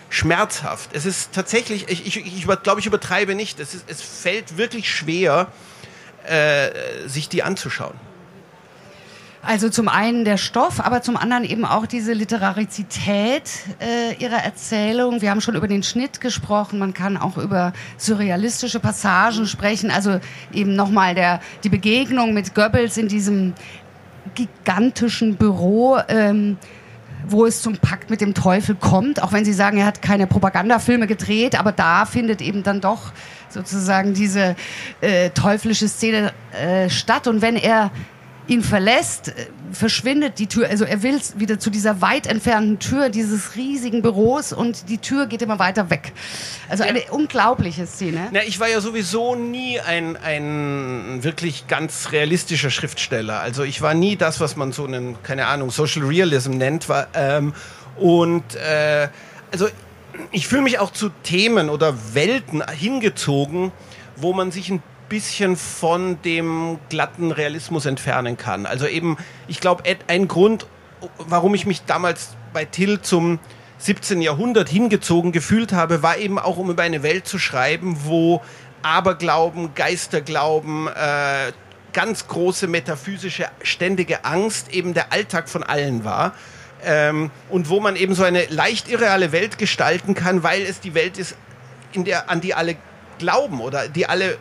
schmerzhaft. 0.10 0.90
Es 0.94 1.06
ist 1.06 1.34
tatsächlich, 1.34 1.90
ich, 1.90 2.06
ich, 2.06 2.18
ich 2.26 2.64
glaube, 2.64 2.80
ich 2.80 2.86
übertreibe 2.86 3.36
nicht. 3.36 3.60
Es, 3.60 3.74
ist, 3.74 3.86
es 3.88 4.02
fällt 4.02 4.58
wirklich 4.58 4.90
schwer, 4.90 5.48
äh, 6.28 6.70
sich 7.08 7.30
die 7.30 7.44
anzuschauen. 7.44 7.96
Also 9.44 9.70
zum 9.70 9.88
einen 9.88 10.24
der 10.24 10.38
Stoff, 10.38 10.80
aber 10.80 11.02
zum 11.02 11.18
anderen 11.18 11.44
eben 11.44 11.66
auch 11.66 11.88
diese 11.88 12.14
Literarizität 12.14 13.50
äh, 13.80 14.14
ihrer 14.20 14.44
Erzählung. 14.44 15.22
Wir 15.22 15.32
haben 15.32 15.42
schon 15.42 15.56
über 15.56 15.68
den 15.68 15.82
Schnitt 15.82 16.22
gesprochen, 16.22 16.78
man 16.78 16.94
kann 16.94 17.18
auch 17.18 17.38
über 17.38 17.74
surrealistische 17.98 18.80
Passagen 18.80 19.48
sprechen. 19.48 19.90
Also 19.90 20.20
eben 20.54 20.76
nochmal 20.76 21.16
der, 21.16 21.42
die 21.64 21.70
Begegnung 21.70 22.36
mit 22.36 22.54
Goebbels 22.54 22.98
in 22.98 23.08
diesem 23.08 23.54
gigantischen 24.36 25.38
Büro. 25.38 25.98
Ähm, 26.08 26.58
wo 27.28 27.46
es 27.46 27.62
zum 27.62 27.78
Pakt 27.78 28.10
mit 28.10 28.20
dem 28.20 28.34
Teufel 28.34 28.74
kommt, 28.74 29.22
auch 29.22 29.32
wenn 29.32 29.46
Sie 29.46 29.54
sagen, 29.54 29.78
er 29.78 29.86
hat 29.86 30.02
keine 30.02 30.26
Propagandafilme 30.26 31.06
gedreht, 31.06 31.58
aber 31.58 31.72
da 31.72 32.06
findet 32.06 32.42
eben 32.42 32.64
dann 32.64 32.82
doch 32.82 33.12
sozusagen 33.48 34.16
diese 34.16 34.56
äh, 35.02 35.30
teuflische 35.30 35.88
Szene 35.88 36.34
äh, 36.52 36.90
statt. 36.90 37.28
Und 37.28 37.44
wenn 37.44 37.58
er 37.58 37.92
ihn 38.48 38.64
verlässt, 38.64 39.30
äh, 39.30 39.48
verschwindet 39.72 40.40
die 40.40 40.48
Tür. 40.48 40.68
Also 40.70 40.86
er 40.86 41.04
will 41.04 41.20
wieder 41.36 41.60
zu 41.60 41.70
dieser 41.70 42.02
weit 42.02 42.28
entfernten 42.28 42.80
Tür 42.80 43.10
dieses 43.10 43.56
riesigen 43.56 44.02
Büros 44.02 44.54
und 44.54 44.90
die 44.90 44.98
Tür 44.98 45.28
geht 45.28 45.42
immer 45.42 45.60
weiter 45.60 45.90
weg. 45.90 46.14
Also 46.70 46.84
eine 46.84 47.04
ja. 47.06 47.12
unglaubliche 47.12 47.86
Szene. 47.86 48.30
Na, 48.32 48.44
ich 48.44 48.60
war 48.60 48.70
ja 48.70 48.82
sowieso 48.82 49.36
nie 49.36 49.80
ein, 49.80 50.18
ein 50.18 51.24
wirklich 51.24 51.68
ganz 51.68 52.12
realistischer 52.12 52.70
Schriftsteller. 52.70 53.40
Also 53.40 53.64
ich 53.64 53.82
war 53.82 53.94
nie 53.94 54.16
das, 54.16 54.40
was 54.40 54.56
man 54.56 54.72
so 54.72 54.86
einen, 54.86 55.22
keine 55.24 55.48
Ahnung, 55.48 55.72
Social 55.72 56.04
Realism 56.04 56.52
nennt. 56.52 56.90
War, 56.90 57.08
ähm, 57.14 57.54
und 57.98 58.56
äh, 58.56 59.08
also 59.52 59.68
ich 60.32 60.48
fühle 60.48 60.62
mich 60.62 60.80
auch 60.80 60.92
zu 60.92 61.10
Themen 61.24 61.70
oder 61.70 61.96
Welten 62.14 62.64
hingezogen, 62.68 63.72
wo 64.16 64.34
man 64.34 64.52
sich 64.52 64.70
ein 64.70 64.84
bisschen 65.12 65.58
von 65.58 66.22
dem 66.22 66.80
glatten 66.90 67.32
Realismus 67.32 67.86
entfernen 67.86 68.38
kann. 68.38 68.66
Also 68.66 68.88
eben, 68.88 69.18
ich 69.50 69.60
glaube, 69.60 69.84
ein 70.08 70.30
Grund, 70.30 70.66
warum 71.18 71.54
ich 71.54 71.66
mich 71.66 71.84
damals 71.84 72.30
bei 72.54 72.64
Till 72.64 73.02
zum 73.02 73.40
17. 73.80 74.22
Jahrhundert 74.22 74.70
hingezogen 74.70 75.34
gefühlt 75.34 75.74
habe, 75.74 76.02
war 76.02 76.18
eben 76.18 76.40
auch, 76.40 76.56
um 76.56 76.70
über 76.70 76.84
eine 76.84 77.04
Welt 77.04 77.28
zu 77.28 77.40
schreiben, 77.40 77.98
wo 78.06 78.42
Aberglauben, 78.84 79.76
Geisterglauben, 79.76 80.88
äh, 80.88 81.52
ganz 81.92 82.30
große 82.30 82.68
metaphysische, 82.68 83.48
ständige 83.64 84.24
Angst 84.24 84.74
eben 84.74 84.94
der 84.94 85.12
Alltag 85.12 85.50
von 85.50 85.64
allen 85.64 86.06
war. 86.06 86.34
Ähm, 86.86 87.32
und 87.50 87.68
wo 87.68 87.82
man 87.82 87.98
eben 87.98 88.16
so 88.16 88.24
eine 88.24 88.46
leicht 88.46 88.88
irreale 88.88 89.34
Welt 89.34 89.58
gestalten 89.58 90.16
kann, 90.16 90.42
weil 90.42 90.62
es 90.62 90.80
die 90.80 90.94
Welt 90.94 91.18
ist, 91.18 91.36
in 91.92 92.06
der, 92.06 92.30
an 92.30 92.40
die 92.40 92.54
alle 92.54 92.78
glauben 93.20 93.60
oder 93.60 93.90
die 93.90 94.08
alle 94.08 94.38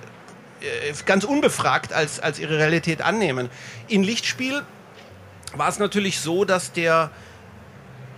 ganz 1.06 1.24
unbefragt 1.24 1.92
als, 1.92 2.20
als 2.20 2.38
ihre 2.38 2.58
Realität 2.58 3.02
annehmen. 3.02 3.48
In 3.88 4.02
Lichtspiel 4.02 4.62
war 5.54 5.68
es 5.68 5.78
natürlich 5.78 6.20
so, 6.20 6.44
dass 6.44 6.72
der 6.72 7.10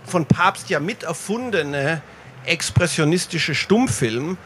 von 0.05 0.25
Papst 0.25 0.69
ja 0.69 0.79
mit 0.79 1.03
erfundene 1.03 2.01
expressionistische 2.45 3.55
Stummfilm 3.55 4.37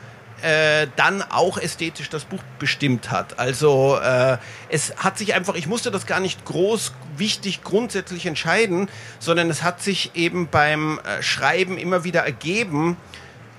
äh, 0.43 0.87
dann 0.95 1.23
auch 1.23 1.57
ästhetisch 1.57 2.09
das 2.09 2.25
Buch 2.25 2.43
bestimmt 2.59 3.09
hat. 3.09 3.39
Also 3.39 3.97
äh, 3.97 4.37
es 4.69 4.93
hat 4.97 5.17
sich 5.17 5.33
einfach, 5.33 5.55
ich 5.55 5.65
musste 5.65 5.89
das 5.89 6.05
gar 6.05 6.19
nicht 6.19 6.45
groß, 6.45 6.93
wichtig, 7.17 7.63
grundsätzlich 7.63 8.27
entscheiden, 8.27 8.87
sondern 9.17 9.49
es 9.49 9.63
hat 9.63 9.81
sich 9.81 10.11
eben 10.13 10.47
beim 10.47 10.99
äh, 10.99 11.23
Schreiben 11.23 11.79
immer 11.79 12.03
wieder 12.03 12.21
ergeben, 12.21 12.97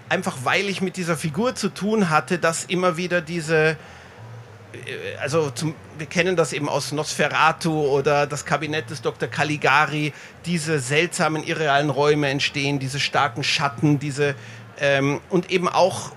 einfach 0.09 0.39
weil 0.45 0.69
ich 0.69 0.81
mit 0.81 0.97
dieser 0.97 1.17
Figur 1.17 1.57
zu 1.57 1.69
tun 1.69 2.11
hatte, 2.11 2.39
dass 2.39 2.65
immer 2.65 2.97
wieder 2.97 3.21
diese 3.21 3.71
äh, 3.71 3.77
also 5.21 5.51
zum, 5.51 5.75
wir 5.97 6.07
kennen 6.07 6.37
das 6.37 6.53
eben 6.53 6.69
aus 6.69 6.93
Nosferatu 6.93 7.87
oder 7.87 8.27
das 8.27 8.45
Kabinett 8.45 8.91
des 8.91 9.03
Dr. 9.03 9.29
Caligari, 9.29 10.13
diese 10.45 10.79
seltsamen 10.79 11.43
irrealen 11.43 11.91
Räume 11.91 12.29
entstehen, 12.29 12.79
diese 12.79 13.01
starken 13.01 13.43
Schatten, 13.43 13.99
diese 13.99 14.35
ähm, 14.81 15.21
und 15.31 15.51
eben 15.51 15.69
auch 15.69 16.13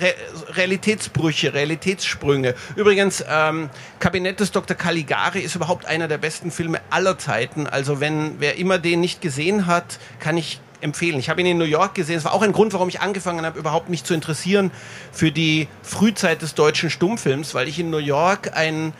Re 0.00 0.14
Realitätsbrüche, 0.56 1.54
Realitätssprünge. 1.54 2.54
Übrigens, 2.74 3.24
ähm, 3.28 3.70
Kabinett 4.00 4.40
des 4.40 4.50
Dr. 4.50 4.76
Caligari 4.76 5.40
ist 5.40 5.54
überhaupt 5.54 5.86
einer 5.86 6.08
der 6.08 6.18
besten 6.18 6.50
Filme 6.50 6.80
aller 6.90 7.16
Zeiten. 7.18 7.66
Also 7.68 8.00
wenn 8.00 8.40
wer 8.40 8.56
immer 8.56 8.78
den 8.78 9.00
nicht 9.00 9.20
gesehen 9.20 9.66
hat, 9.66 9.98
kann 10.18 10.36
ich 10.36 10.60
empfehlen. 10.84 11.18
Ich 11.18 11.28
habe 11.28 11.40
ihn 11.40 11.46
in 11.46 11.58
New 11.58 11.64
York 11.64 11.94
gesehen. 11.94 12.18
Es 12.18 12.24
war 12.24 12.34
auch 12.34 12.42
ein 12.42 12.52
Grund, 12.52 12.72
warum 12.74 12.88
ich 12.88 13.00
angefangen 13.00 13.44
habe, 13.44 13.58
überhaupt 13.58 13.88
mich 13.88 14.04
zu 14.04 14.14
interessieren 14.14 14.70
für 15.10 15.32
die 15.32 15.66
Frühzeit 15.82 16.42
des 16.42 16.54
deutschen 16.54 16.90
Stummfilms, 16.90 17.54
weil 17.54 17.66
ich 17.66 17.80
in 17.80 17.90
New 17.90 17.98
York 17.98 18.52
ein 18.54 18.92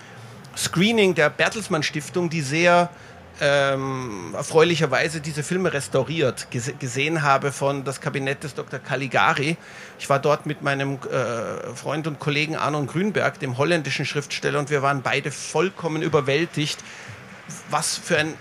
Screening 0.57 1.15
der 1.15 1.31
Bertelsmann 1.31 1.83
Stiftung, 1.83 2.31
die 2.31 2.41
sehr 2.41 2.89
ähm, 3.41 4.33
erfreulicherweise 4.35 5.21
diese 5.21 5.43
Filme 5.43 5.73
restauriert 5.73 6.47
gese 6.51 6.73
gesehen 6.75 7.23
habe 7.23 7.51
von 7.51 7.83
das 7.83 8.01
Kabinett 8.01 8.45
des 8.45 8.55
Dr. 8.55 8.79
Caligari. 8.79 9.57
Ich 9.99 10.09
war 10.09 10.21
dort 10.21 10.47
mit 10.47 10.63
meinem 10.63 10.99
äh, 11.11 11.75
Freund 11.75 12.07
und 12.07 12.21
Kollegen 12.21 12.57
Arnon 12.57 12.87
Grünberg, 12.87 13.41
dem 13.41 13.59
holländischen 13.59 14.07
Schriftsteller, 14.07 14.61
und 14.61 14.71
wir 14.71 14.83
waren 14.83 15.03
beide 15.03 15.33
vollkommen 15.33 16.03
überwältigt, 16.03 16.79
was 17.71 17.97
für 17.97 18.19
ein 18.19 18.35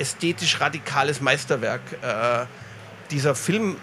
ästhetisch 0.00 0.60
radikales 0.60 1.20
Meisterwerk 1.20 1.82
äh, 2.02 2.46
dieser 3.10 3.34
Film 3.34 3.76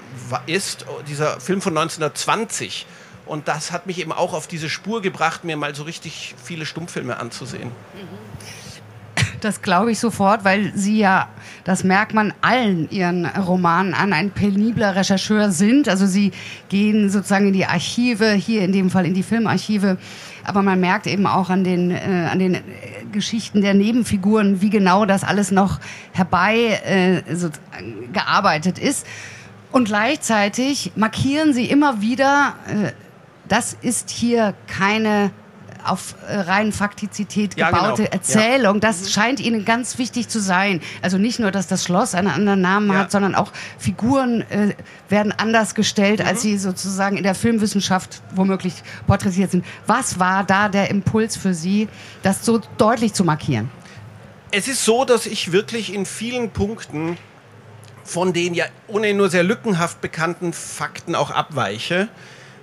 ist, 0.45 0.85
dieser 1.07 1.39
Film 1.39 1.61
von 1.61 1.77
1920. 1.77 2.85
Und 3.25 3.47
das 3.47 3.71
hat 3.71 3.87
mich 3.87 3.99
eben 3.99 4.11
auch 4.11 4.33
auf 4.33 4.47
diese 4.47 4.69
Spur 4.69 5.01
gebracht, 5.01 5.43
mir 5.43 5.57
mal 5.57 5.75
so 5.75 5.83
richtig 5.83 6.33
viele 6.41 6.65
Stummfilme 6.65 7.17
anzusehen. 7.19 7.71
Das 9.41 9.61
glaube 9.61 9.91
ich 9.91 9.99
sofort, 9.99 10.43
weil 10.45 10.71
Sie 10.75 10.97
ja, 10.97 11.29
das 11.63 11.83
merkt 11.83 12.13
man 12.13 12.33
allen 12.41 12.89
Ihren 12.89 13.25
Romanen 13.25 13.93
an, 13.93 14.13
ein 14.13 14.31
penibler 14.31 14.95
Rechercheur 14.95 15.51
sind. 15.51 15.89
Also 15.89 16.07
Sie 16.07 16.31
gehen 16.69 17.09
sozusagen 17.09 17.47
in 17.47 17.53
die 17.53 17.65
Archive, 17.65 18.31
hier 18.31 18.61
in 18.61 18.71
dem 18.71 18.89
Fall 18.89 19.05
in 19.05 19.13
die 19.13 19.23
Filmarchive, 19.23 19.97
aber 20.47 20.63
man 20.63 20.79
merkt 20.79 21.07
eben 21.07 21.27
auch 21.27 21.49
an 21.49 21.63
den, 21.63 21.91
äh, 21.91 22.27
an 22.31 22.39
den 22.39 22.57
Geschichten 23.11 23.61
der 23.61 23.73
Nebenfiguren, 23.73 24.61
wie 24.61 24.69
genau 24.69 25.05
das 25.05 25.23
alles 25.23 25.51
noch 25.51 25.79
herbei 26.13 26.79
äh, 26.85 27.35
so, 27.35 27.49
gearbeitet 28.13 28.79
ist. 28.79 29.05
Und 29.71 29.85
gleichzeitig 29.85 30.93
markieren 30.95 31.53
sie 31.53 31.65
immer 31.65 32.01
wieder, 32.01 32.55
äh, 32.67 32.91
das 33.47 33.73
ist 33.73 34.09
hier 34.09 34.53
keine 34.67 35.31
auf 35.85 36.15
äh, 36.27 36.35
rein 36.35 36.71
Faktizität 36.71 37.55
gebaute 37.55 38.03
ja, 38.03 38.09
genau. 38.09 38.09
Erzählung. 38.11 38.79
Das 38.79 39.01
mhm. 39.01 39.07
scheint 39.07 39.39
ihnen 39.39 39.65
ganz 39.65 39.97
wichtig 39.97 40.27
zu 40.27 40.39
sein. 40.39 40.81
Also 41.01 41.17
nicht 41.17 41.39
nur, 41.39 41.51
dass 41.51 41.67
das 41.67 41.83
Schloss 41.83 42.15
einen 42.15 42.27
anderen 42.27 42.61
Namen 42.61 42.91
ja. 42.91 42.99
hat, 42.99 43.11
sondern 43.11 43.35
auch 43.35 43.51
Figuren 43.77 44.41
äh, 44.49 44.75
werden 45.09 45.33
anders 45.35 45.75
gestellt, 45.75 46.19
mhm. 46.19 46.27
als 46.27 46.41
sie 46.41 46.57
sozusagen 46.57 47.17
in 47.17 47.23
der 47.23 47.35
Filmwissenschaft 47.35 48.21
womöglich 48.35 48.75
porträtiert 49.05 49.51
sind. 49.51 49.65
Was 49.85 50.19
war 50.19 50.43
da 50.43 50.69
der 50.69 50.89
Impuls 50.89 51.37
für 51.37 51.53
Sie, 51.53 51.87
das 52.23 52.45
so 52.45 52.61
deutlich 52.77 53.13
zu 53.13 53.23
markieren? 53.23 53.69
Es 54.51 54.67
ist 54.67 54.85
so, 54.85 55.03
dass 55.03 55.25
ich 55.25 55.51
wirklich 55.51 55.93
in 55.93 56.05
vielen 56.05 56.51
Punkten 56.51 57.17
von 58.03 58.31
den 58.31 58.53
ja 58.53 58.65
ohnehin 58.87 59.17
nur 59.17 59.29
sehr 59.29 59.43
lückenhaft 59.43 59.99
bekannten 60.01 60.53
Fakten 60.53 61.15
auch 61.15 61.31
abweiche 61.31 62.07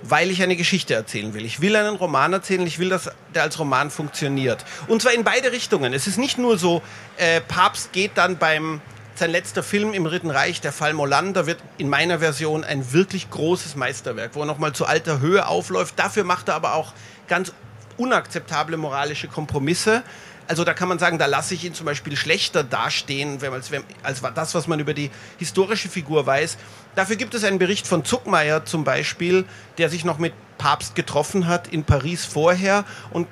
weil 0.07 0.31
ich 0.31 0.41
eine 0.43 0.55
Geschichte 0.55 0.93
erzählen 0.93 1.33
will. 1.33 1.45
Ich 1.45 1.61
will 1.61 1.75
einen 1.75 1.95
Roman 1.95 2.33
erzählen, 2.33 2.65
ich 2.65 2.79
will, 2.79 2.89
dass 2.89 3.09
der 3.33 3.43
als 3.43 3.59
Roman 3.59 3.89
funktioniert. 3.89 4.63
Und 4.87 5.01
zwar 5.01 5.13
in 5.13 5.23
beide 5.23 5.51
Richtungen. 5.51 5.93
Es 5.93 6.07
ist 6.07 6.17
nicht 6.17 6.37
nur 6.37 6.57
so, 6.57 6.81
äh, 7.17 7.41
Papst 7.41 7.91
geht 7.91 8.11
dann 8.15 8.37
beim 8.37 8.81
sein 9.15 9.31
letzter 9.31 9.63
Film 9.63 9.93
im 9.93 10.03
Dritten 10.03 10.29
Reich, 10.29 10.59
der 10.59 10.73
Fall 10.73 10.93
Molander, 10.93 11.45
wird 11.47 11.59
in 11.77 11.89
meiner 11.89 12.19
Version 12.19 12.63
ein 12.63 12.91
wirklich 12.91 13.29
großes 13.29 13.75
Meisterwerk, 13.75 14.31
wo 14.33 14.41
er 14.41 14.45
nochmal 14.45 14.73
zu 14.73 14.85
alter 14.85 15.19
Höhe 15.21 15.47
aufläuft. 15.47 15.97
Dafür 15.97 16.25
macht 16.25 16.49
er 16.49 16.55
aber 16.55 16.73
auch 16.73 16.93
ganz 17.27 17.53
unakzeptable 17.97 18.75
moralische 18.75 19.27
Kompromisse. 19.27 20.03
Also 20.47 20.63
da 20.63 20.73
kann 20.73 20.87
man 20.87 20.99
sagen, 20.99 21.17
da 21.17 21.25
lasse 21.25 21.53
ich 21.53 21.63
ihn 21.65 21.73
zum 21.73 21.85
Beispiel 21.85 22.15
schlechter 22.15 22.63
dastehen, 22.63 23.39
als, 23.43 23.71
als 24.03 24.21
das, 24.35 24.55
was 24.55 24.67
man 24.67 24.79
über 24.79 24.93
die 24.93 25.09
historische 25.37 25.89
Figur 25.89 26.25
weiß. 26.25 26.57
Dafür 26.93 27.15
gibt 27.15 27.33
es 27.33 27.43
einen 27.43 27.59
Bericht 27.59 27.87
von 27.87 28.05
Zuckmeier 28.05 28.65
zum 28.65 28.83
Beispiel, 28.83 29.45
der 29.77 29.89
sich 29.89 30.05
noch 30.05 30.17
mit 30.17 30.33
Papst 30.57 30.95
getroffen 30.95 31.47
hat 31.47 31.67
in 31.67 31.83
Paris 31.83 32.25
vorher 32.25 32.85
und 33.11 33.27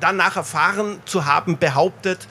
danach 0.00 0.36
erfahren 0.36 1.00
zu 1.04 1.24
haben 1.24 1.58
behauptet, 1.58 2.26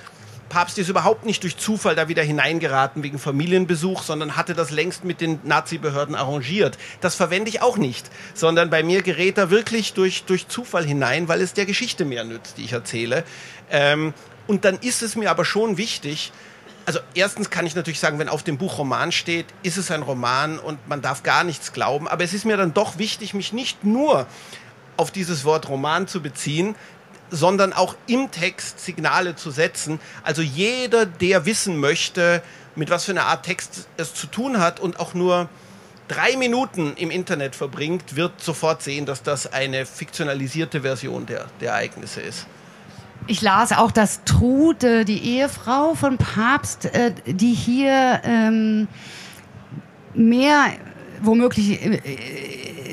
Papst 0.50 0.78
ist 0.78 0.90
überhaupt 0.90 1.26
nicht 1.26 1.44
durch 1.44 1.58
Zufall 1.58 1.96
da 1.96 2.08
wieder 2.08 2.24
hineingeraten 2.24 3.04
wegen 3.04 3.20
Familienbesuch, 3.20 4.04
sondern 4.04 4.36
hatte 4.36 4.56
das 4.56 4.72
längst 4.72 5.04
mit 5.04 5.22
den 5.22 5.40
Nazi-Behörden 5.44 6.16
arrangiert. 6.16 6.78
Das 7.02 7.16
verwende 7.16 7.50
ich 7.50 7.62
auch 7.62 7.78
nicht, 7.78 8.10
sondern 8.34 8.70
bei 8.70 8.84
mir 8.84 9.02
gerät 9.04 9.38
er 9.38 9.52
wirklich 9.52 9.94
durch, 9.94 10.24
durch 10.24 10.48
Zufall 10.48 10.86
hinein, 10.86 11.28
weil 11.28 11.42
es 11.42 11.54
der 11.54 11.66
Geschichte 11.66 12.04
mehr 12.04 12.24
nützt, 12.24 12.58
die 12.58 12.66
ich 12.66 12.74
erzähle. 12.74 13.24
Ähm, 13.70 14.14
und 14.48 14.66
dann 14.66 14.80
ist 14.80 15.04
es 15.04 15.16
mir 15.16 15.30
aber 15.30 15.46
schon 15.46 15.78
wichtig, 15.78 16.32
also 16.86 17.00
erstens 17.14 17.52
kann 17.52 17.68
ich 17.68 17.76
natürlich 17.76 18.00
sagen, 18.00 18.18
wenn 18.18 18.30
auf 18.30 18.42
dem 18.42 18.58
Buch 18.58 18.80
Roman 18.80 19.12
steht, 19.12 19.46
ist 19.62 19.78
es 19.78 19.92
ein 19.92 20.02
Roman 20.02 20.58
und 20.58 20.88
man 20.88 21.04
darf 21.04 21.22
gar 21.22 21.44
nichts 21.44 21.72
glauben. 21.72 22.08
Aber 22.08 22.24
es 22.24 22.34
ist 22.34 22.46
mir 22.46 22.58
dann 22.58 22.74
doch 22.74 22.98
wichtig, 22.98 23.36
mich 23.36 23.54
nicht 23.54 23.84
nur 23.84 24.26
auf 24.98 25.12
dieses 25.12 25.46
Wort 25.46 25.70
Roman 25.70 26.08
zu 26.08 26.20
beziehen, 26.20 26.76
sondern 27.32 27.74
auch 27.74 27.96
im 28.08 28.32
Text 28.32 28.80
Signale 28.80 29.36
zu 29.36 29.52
setzen. 29.52 30.00
Also 30.24 30.42
jeder, 30.42 31.06
der 31.06 31.46
wissen 31.46 31.78
möchte, 31.78 32.42
mit 32.76 32.90
was 32.90 33.06
für 33.06 33.12
einer 33.12 33.26
Art 33.26 33.46
Text 33.46 33.88
es 33.98 34.14
zu 34.14 34.28
tun 34.28 34.60
hat 34.60 34.80
und 34.80 35.00
auch 35.00 35.14
nur 35.14 35.50
drei 36.08 36.38
Minuten 36.38 36.94
im 36.96 37.12
Internet 37.12 37.56
verbringt, 37.56 38.16
wird 38.16 38.42
sofort 38.42 38.82
sehen, 38.82 39.06
dass 39.06 39.24
das 39.24 39.52
eine 39.52 39.86
fiktionalisierte 39.86 40.82
Version 40.82 41.26
der, 41.26 41.46
der 41.62 41.72
Ereignisse 41.72 42.22
ist. 42.22 42.48
Ich 43.28 43.42
las 43.42 43.72
auch, 43.72 43.92
dass 43.92 44.24
Trude, 44.24 45.06
die 45.06 45.20
Ehefrau 45.36 45.94
von 45.94 46.18
Papst, 46.18 46.86
äh, 46.86 47.14
die 47.26 47.54
hier 47.54 48.22
ähm, 48.24 48.88
mehr 50.14 50.74
womöglich 51.22 51.84
äh, 51.84 52.00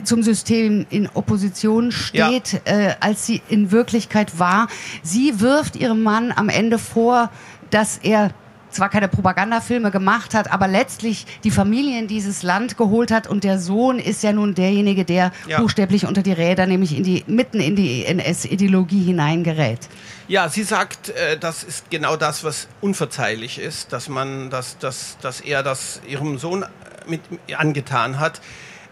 zum 0.07 0.23
System 0.23 0.87
in 0.91 1.09
Opposition 1.13 1.93
steht, 1.93 2.53
ja. 2.53 2.61
äh, 2.65 2.95
als 3.01 3.27
sie 3.27 3.43
in 3.49 3.71
Wirklichkeit 3.71 4.39
war. 4.39 4.69
Sie 5.03 5.41
wirft 5.41 5.77
ihrem 5.77 6.03
Mann 6.03 6.33
am 6.33 6.49
Ende 6.49 6.79
vor, 6.79 7.31
dass 7.71 7.99
er 7.99 8.33
zwar 8.77 8.91
keine 8.91 9.09
Propagandafilme 9.09 9.91
gemacht 9.91 10.35
hat, 10.35 10.53
aber 10.53 10.69
letztlich 10.69 11.27
die 11.45 11.51
Familie 11.51 11.99
in 11.99 12.09
dieses 12.09 12.43
Land 12.43 12.77
geholt 12.77 13.11
hat 13.11 13.27
und 13.27 13.43
der 13.43 13.59
Sohn 13.59 13.99
ist 13.99 14.23
ja 14.23 14.33
nun 14.33 14.55
derjenige, 14.55 15.05
der 15.05 15.33
ja. 15.49 15.61
buchstäblich 15.61 16.07
unter 16.07 16.23
die 16.23 16.33
Räder, 16.33 16.67
nämlich 16.67 16.97
in 16.97 17.03
die, 17.03 17.25
mitten 17.27 17.59
in 17.61 17.75
die 17.75 18.05
NS-Ideologie 18.05 19.03
hineingerät. 19.03 19.89
Ja, 20.29 20.49
sie 20.49 20.63
sagt, 20.63 21.09
äh, 21.11 21.39
das 21.39 21.65
ist 21.65 21.91
genau 21.91 22.17
das, 22.17 22.45
was 22.45 22.69
unverzeihlich 22.81 23.59
ist, 23.59 23.93
dass 23.93 24.09
man, 24.09 24.51
dass, 24.51 24.79
dass, 24.79 25.17
dass 25.23 25.41
er 25.41 25.63
das 25.63 26.01
ihrem 26.07 26.39
Sohn 26.39 26.65
mit 27.07 27.21
angetan 27.57 28.19
hat. 28.21 28.41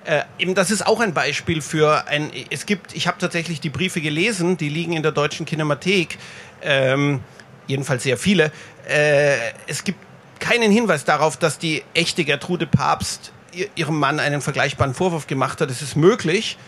Äh, 0.05 0.23
eben, 0.39 0.55
das 0.55 0.71
ist 0.71 0.87
auch 0.87 1.01
ein 1.01 1.15
Beispiel 1.15 1.63
für 1.63 2.07
ein. 2.07 2.31
Es 2.51 2.67
gibt, 2.67 2.95
ich 2.95 3.07
habe 3.07 3.19
tatsächlich 3.19 3.61
die 3.61 3.71
Briefe 3.71 4.01
gelesen, 4.01 4.57
die 4.57 4.69
liegen 4.69 4.93
in 4.93 5.03
der 5.03 5.13
deutschen 5.13 5.47
Kinemathek, 5.47 6.19
ähm, 6.63 7.21
jedenfalls 7.67 8.03
sehr 8.03 8.19
viele. 8.19 8.53
Äh, 8.87 9.37
es 9.67 9.85
gibt 9.85 9.99
keinen 10.41 10.71
Hinweis 10.71 11.05
darauf, 11.05 11.39
dass 11.39 11.59
die 11.59 11.83
echte 11.95 12.25
Gertrude 12.25 12.67
Papst 12.67 13.33
ihrem 13.77 13.99
Mann 13.99 14.21
einen 14.21 14.41
vergleichbaren 14.41 14.95
Vorwurf 14.95 15.27
gemacht 15.27 15.61
hat. 15.61 15.71
Es 15.71 15.81
ist 15.81 15.97
möglich. 15.97 16.59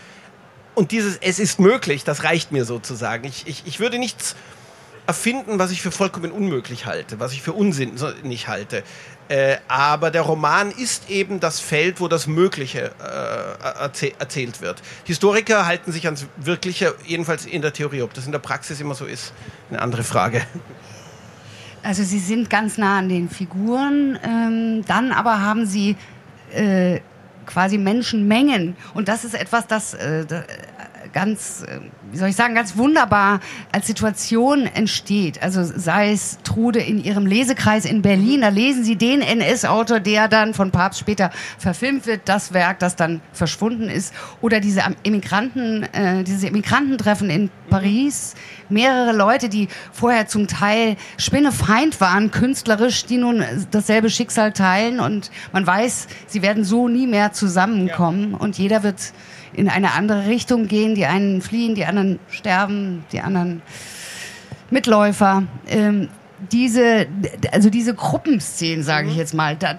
Und 0.75 0.93
dieses 0.93 1.17
Es 1.17 1.39
ist 1.39 1.59
möglich, 1.59 2.05
das 2.05 2.23
reicht 2.23 2.53
mir 2.53 2.65
sozusagen. 2.65 3.27
Ich, 3.27 3.47
ich, 3.47 3.63
ich 3.67 3.81
würde 3.81 3.99
nichts 3.99 4.37
erfinden, 5.07 5.59
was 5.59 5.71
ich 5.71 5.83
für 5.83 5.91
vollkommen 5.91 6.33
unmöglich 6.33 6.87
halte, 6.87 7.21
was 7.21 7.33
ich 7.33 7.43
für 7.43 7.53
unsinnig 7.53 8.49
halte. 8.49 8.83
Äh, 9.29 9.57
aber 9.67 10.11
der 10.11 10.23
Roman 10.23 10.71
ist 10.71 11.11
eben 11.11 11.41
das 11.41 11.59
Feld, 11.59 12.01
wo 12.01 12.07
das 12.07 12.27
Mögliche 12.27 12.93
äh, 13.01 13.81
erzäh 13.81 14.15
erzählt 14.19 14.61
wird. 14.61 14.83
Historiker 15.05 15.67
halten 15.67 15.91
sich 15.91 16.05
ans 16.07 16.27
Wirkliche, 16.37 16.95
jedenfalls 17.05 17.45
in 17.45 17.63
der 17.63 17.73
Theorie. 17.73 18.03
Ob 18.03 18.15
das 18.15 18.27
in 18.27 18.33
der 18.33 18.39
Praxis 18.39 18.81
immer 18.81 18.95
so 18.95 19.05
ist, 19.05 19.33
eine 19.71 19.83
andere 19.83 20.05
Frage. 20.05 20.43
Also 21.83 22.03
Sie 22.03 22.19
sind 22.19 22.51
ganz 22.51 22.79
nah 22.79 22.99
an 22.99 23.09
den 23.09 23.29
Figuren, 23.29 24.19
ähm, 24.25 24.85
dann 24.87 25.13
aber 25.13 25.41
haben 25.41 25.67
Sie 25.67 25.97
äh, 26.53 27.01
quasi 27.47 27.79
Menschenmengen. 27.79 28.77
Und 28.95 29.09
das 29.09 29.25
ist 29.25 29.35
etwas, 29.35 29.67
das, 29.67 29.95
äh, 29.95 30.27
ganz, 31.17 31.65
äh, 31.67 31.81
wie 32.13 32.19
soll 32.19 32.29
ich 32.29 32.37
sagen, 32.37 32.55
ganz 32.55 32.77
wunderbar 32.77 33.41
als 33.73 33.87
Situation 33.87 34.67
entsteht. 34.67 35.43
Also 35.43 35.65
sei 35.65 36.13
es 36.13 36.37
Trude 36.45 36.79
in 36.79 37.03
ihrem 37.03 37.25
Lesekreis 37.25 37.87
in 37.87 38.03
Berlin, 38.03 38.43
da 38.43 38.51
lesen 38.51 38.85
sie 38.85 38.97
den 38.97 39.23
NS-Autor, 39.23 40.01
der 40.01 40.29
dann 40.29 40.53
von 40.53 40.73
Papst 40.73 41.01
später 41.01 41.31
verfilmt 41.57 42.07
wird, 42.07 42.21
das 42.27 42.53
Werk, 42.53 42.81
das 42.81 42.97
dann 42.97 43.23
verschwunden 43.33 43.89
ist. 43.89 44.13
Oder 44.43 44.61
diese 44.61 44.83
Immigranten, 45.05 45.85
äh, 45.95 46.23
diese 46.23 46.49
Emigranten-Treffen 46.49 47.31
in 47.31 47.49
Paris, 47.71 48.35
mehrere 48.69 49.17
Leute, 49.17 49.49
die 49.49 49.69
vorher 49.93 50.29
zum 50.29 50.49
Teil 50.49 50.97
Spinnefeind 51.17 51.99
waren, 52.03 52.31
künstlerisch, 52.31 53.07
die 53.07 53.17
nun 53.17 53.43
dasselbe 53.71 54.11
Schicksal 54.11 54.53
teilen 54.53 55.01
und 55.01 55.31
man 55.55 55.67
weiß, 55.67 56.09
sie 56.27 56.43
werden 56.43 56.63
so 56.63 56.89
nie 56.89 57.07
mehr 57.07 57.33
zusammenkommen 57.33 58.33
ja. 58.33 58.37
und 58.37 58.59
jeder 58.59 58.83
wird 58.83 59.15
in 59.57 59.69
eine 59.69 59.93
andere 59.93 60.27
Richtung 60.27 60.69
gehen. 60.69 60.95
Die 60.95 61.07
einen 61.07 61.43
fliehen, 61.43 61.75
die 61.75 61.85
anderen 61.85 62.19
sterben, 62.31 63.05
die 63.13 63.21
anderen 63.21 63.63
Mitläufer. 64.71 65.45
Ähm, 65.69 66.09
diese, 66.53 67.07
also 67.51 67.71
diese 67.71 67.95
Gruppenszenen, 67.95 68.83
sage 68.83 69.09
ich 69.09 69.15
mhm. 69.15 69.19
jetzt 69.19 69.35
mal, 69.35 69.57
da, 69.57 69.79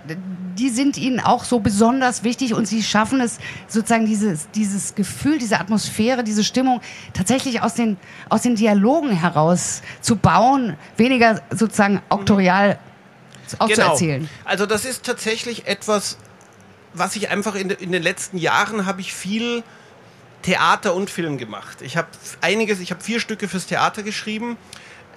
die 0.57 0.69
sind 0.69 0.97
ihnen 0.97 1.19
auch 1.19 1.43
so 1.43 1.59
besonders 1.59 2.23
wichtig 2.23 2.53
und 2.53 2.67
sie 2.67 2.81
schaffen 2.81 3.21
es 3.21 3.37
sozusagen 3.67 4.07
dieses, 4.07 4.49
dieses 4.51 4.95
Gefühl, 4.95 5.37
diese 5.37 5.59
Atmosphäre, 5.59 6.23
diese 6.23 6.43
Stimmung 6.43 6.81
tatsächlich 7.13 7.61
aus 7.61 7.75
den, 7.75 7.97
aus 8.29 8.41
den 8.41 8.55
Dialogen 8.55 9.11
heraus 9.11 9.83
zu 10.01 10.15
bauen, 10.15 10.75
weniger 10.97 11.41
sozusagen 11.51 12.01
auktorial 12.09 12.79
auch 13.59 13.67
genau. 13.67 13.75
zu 13.75 13.91
erzählen. 13.91 14.29
Also 14.43 14.65
das 14.65 14.83
ist 14.83 15.05
tatsächlich 15.05 15.67
etwas, 15.67 16.17
was 16.97 17.15
ich 17.15 17.29
einfach 17.29 17.55
in, 17.55 17.69
in 17.69 17.91
den 17.91 18.03
letzten 18.03 18.37
Jahren 18.37 18.85
habe 18.85 19.01
ich 19.01 19.13
viel 19.13 19.63
Theater 20.41 20.93
und 20.93 21.09
Film 21.09 21.37
gemacht. 21.37 21.81
Ich 21.81 21.97
habe 21.97 22.07
einiges, 22.41 22.79
ich 22.79 22.91
habe 22.91 23.03
vier 23.03 23.19
Stücke 23.19 23.47
fürs 23.47 23.65
Theater 23.65 24.03
geschrieben. 24.03 24.57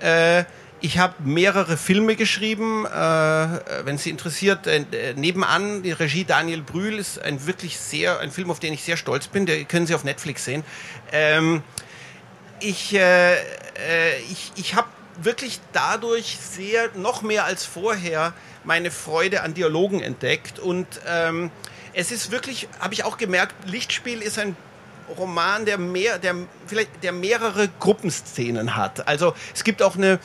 Äh, 0.02 0.44
ich 0.82 0.98
habe 0.98 1.14
mehrere 1.22 1.76
Filme 1.76 2.16
geschrieben. 2.16 2.86
Äh, 2.86 2.90
wenn 2.90 3.98
Sie 3.98 4.10
interessiert, 4.10 4.66
äh, 4.66 4.84
nebenan 5.14 5.82
die 5.82 5.92
Regie 5.92 6.24
Daniel 6.24 6.62
Brühl 6.62 6.98
ist 6.98 7.20
ein 7.20 7.46
wirklich 7.46 7.78
sehr 7.78 8.20
ein 8.20 8.30
Film, 8.30 8.50
auf 8.50 8.60
den 8.60 8.72
ich 8.72 8.82
sehr 8.82 8.96
stolz 8.96 9.28
bin. 9.28 9.46
Den 9.46 9.68
können 9.68 9.86
Sie 9.86 9.94
auf 9.94 10.04
Netflix 10.04 10.44
sehen. 10.44 10.64
Ähm, 11.12 11.62
ich 12.60 12.94
äh, 12.94 13.34
äh, 13.34 14.18
ich, 14.30 14.52
ich 14.56 14.74
habe 14.74 14.88
wirklich 15.22 15.60
dadurch 15.72 16.38
sehr 16.40 16.90
noch 16.94 17.22
mehr 17.22 17.44
als 17.44 17.64
vorher 17.64 18.32
meine 18.64 18.90
Freude 18.90 19.42
an 19.42 19.54
Dialogen 19.54 20.00
entdeckt 20.00 20.58
und 20.58 20.86
ähm, 21.06 21.50
es 21.92 22.12
ist 22.12 22.30
wirklich, 22.30 22.68
habe 22.78 22.94
ich 22.94 23.04
auch 23.04 23.16
gemerkt, 23.16 23.54
Lichtspiel 23.68 24.22
ist 24.22 24.38
ein 24.38 24.56
Roman, 25.18 25.64
der 25.64 25.78
mehr, 25.78 26.18
der 26.18 26.34
vielleicht, 26.66 27.02
der 27.02 27.12
mehrere 27.12 27.68
Gruppenszenen 27.80 28.76
hat. 28.76 29.08
Also 29.08 29.34
es 29.54 29.64
gibt 29.64 29.82
auch 29.82 29.96
eine 29.96 30.20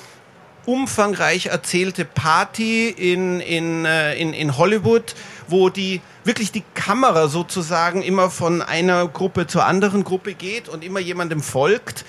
umfangreich 0.65 1.47
erzählte 1.47 2.05
Party 2.05 2.89
in, 2.89 3.39
in, 3.39 3.85
äh, 3.85 4.15
in, 4.15 4.33
in 4.33 4.57
Hollywood, 4.57 5.15
wo 5.47 5.69
die 5.69 6.01
wirklich 6.23 6.51
die 6.51 6.63
Kamera 6.73 7.27
sozusagen 7.27 8.01
immer 8.01 8.31
von 8.31 8.61
einer 8.61 9.07
Gruppe 9.07 9.45
zur 9.45 9.65
anderen 9.65 10.03
Gruppe 10.03 10.33
geht 10.33 10.67
und 10.67 10.83
immer 10.83 10.99
jemandem 10.99 11.41
folgt 11.41 12.03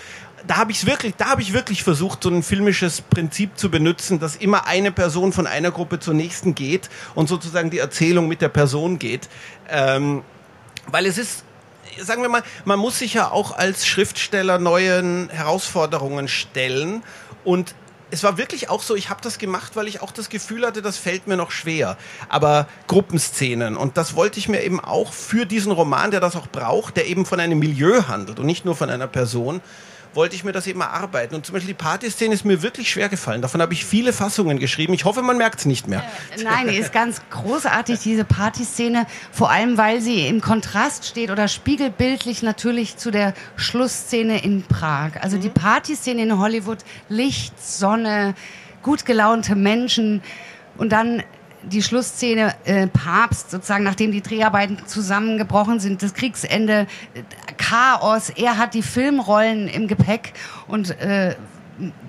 da 0.47 0.57
habe 0.57 0.73
ich 0.73 0.87
wirklich, 0.87 1.15
da 1.17 1.27
habe 1.27 1.43
ich 1.43 1.53
wirklich 1.53 1.83
versucht, 1.83 2.23
so 2.23 2.31
ein 2.31 2.43
filmisches 2.43 3.01
Prinzip 3.01 3.59
zu 3.59 3.71
benutzen, 3.71 4.21
dass 4.21 4.37
immer 4.37 4.67
eine 4.67 4.93
Person 4.93 5.33
von 5.33 5.47
einer 5.47 5.71
Gruppe 5.71 5.99
zur 5.99 6.15
nächsten 6.15 6.55
geht 6.55 6.89
und 7.15 7.29
sozusagen 7.29 7.71
die 7.71 7.79
Erzählung 7.79 8.29
mit 8.29 8.41
der 8.41 8.49
Person 8.49 8.99
geht, 8.99 9.29
ähm, 9.69 10.23
weil 10.87 11.07
es 11.07 11.19
ist 11.19 11.45
sagen 11.99 12.21
wir 12.21 12.29
mal, 12.29 12.43
man 12.67 12.79
muss 12.79 12.99
sich 12.99 13.15
ja 13.15 13.31
auch 13.31 13.57
als 13.57 13.87
Schriftsteller 13.87 14.59
neuen 14.59 15.31
Herausforderungen 15.31 16.29
stellen 16.29 17.03
und 17.45 17.75
es 18.11 18.23
war 18.23 18.39
wirklich 18.39 18.69
auch 18.69 18.83
so, 18.83 18.95
ich 18.95 19.11
habe 19.11 19.21
das 19.21 19.39
gemacht, 19.39 19.75
weil 19.75 19.89
ich 19.89 20.01
auch 20.01 20.13
das 20.13 20.29
Gefühl 20.29 20.65
hatte, 20.65 20.81
das 20.81 20.97
fällt 20.97 21.27
mir 21.27 21.37
noch 21.37 21.51
schwer. 21.51 21.97
Aber 22.29 22.69
Gruppenszenen 22.87 23.77
und 23.77 23.97
das 23.97 24.15
wollte 24.15 24.39
ich 24.39 24.49
mir 24.49 24.63
eben 24.63 24.79
auch 24.79 25.13
für 25.13 25.45
diesen 25.45 25.73
Roman, 25.73 26.13
der 26.13 26.21
das 26.21 26.37
auch 26.37 26.47
braucht, 26.47 26.97
der 26.97 27.07
eben 27.07 27.27
von 27.27 27.41
einem 27.41 27.59
Milieu 27.59 28.07
handelt 28.07 28.39
und 28.39 28.47
nicht 28.47 28.65
nur 28.65 28.77
von 28.77 28.91
einer 28.91 29.09
Person, 29.09 29.61
wollte 30.17 30.35
ich 30.35 30.45
mir 30.45 30.53
das 30.53 30.67
eben 30.67 30.81
erarbeiten. 30.81 31.35
Und 31.35 31.47
zum 31.47 31.53
Beispiel 31.53 31.75
die 31.75 31.83
Partyszene 31.83 32.35
ist 32.35 32.45
mir 32.45 32.63
wirklich 32.63 32.91
schwer 32.91 33.09
gefallen. 33.09 33.43
Davon 33.43 33.61
habe 33.61 33.75
ich 33.75 33.85
viele 33.85 34.13
Fassungen 34.13 34.59
geschrieben. 34.59 34.95
Ich 34.95 35.05
hoffe, 35.05 35.23
man 35.23 35.37
merkt 35.37 35.61
es 35.61 35.67
nicht 35.67 35.87
mehr. 35.87 36.03
Äh, 36.37 36.43
nein, 36.43 36.69
die 36.69 36.77
ist 36.77 36.93
ganz 36.93 37.21
großartig, 37.31 38.01
diese 38.01 38.25
Partyszene. 38.25 39.07
Vor 39.31 39.51
allem, 39.51 39.77
weil 39.79 40.01
sie 40.01 40.27
im 40.27 40.41
Kontrast 40.41 41.07
steht 41.07 41.31
oder 41.31 41.49
spiegelbildlich 41.49 42.43
natürlich 42.43 42.97
zu 42.97 43.11
der 43.11 43.35
Schlussszene 43.57 44.43
in 44.43 44.63
Prag. 44.63 45.13
Also 45.21 45.37
mhm. 45.37 45.43
die 45.43 45.51
Partyszene 45.51 46.23
in 46.23 46.39
Hollywood, 46.39 46.79
Licht, 47.09 47.63
Sonne, 47.63 48.35
gut 48.83 49.05
gelaunte 49.05 49.55
Menschen 49.55 50.23
und 50.77 50.91
dann 50.93 51.23
die 51.67 51.83
Schlussszene 51.83 52.55
äh, 52.65 52.87
Papst, 52.87 53.51
sozusagen 53.51 53.85
nachdem 53.85 54.13
die 54.13 54.23
Dreharbeiten 54.23 54.79
zusammengebrochen 54.87 55.81
sind, 55.81 56.03
das 56.03 56.15
Kriegsende, 56.15 56.87
Chaos, 57.69 58.31
er 58.31 58.59
hat 58.59 58.75
die 58.75 58.83
Filmrollen 58.83 59.67
im 59.69 59.89
Gepäck 59.89 60.35
und 60.69 60.91
äh, 61.01 61.35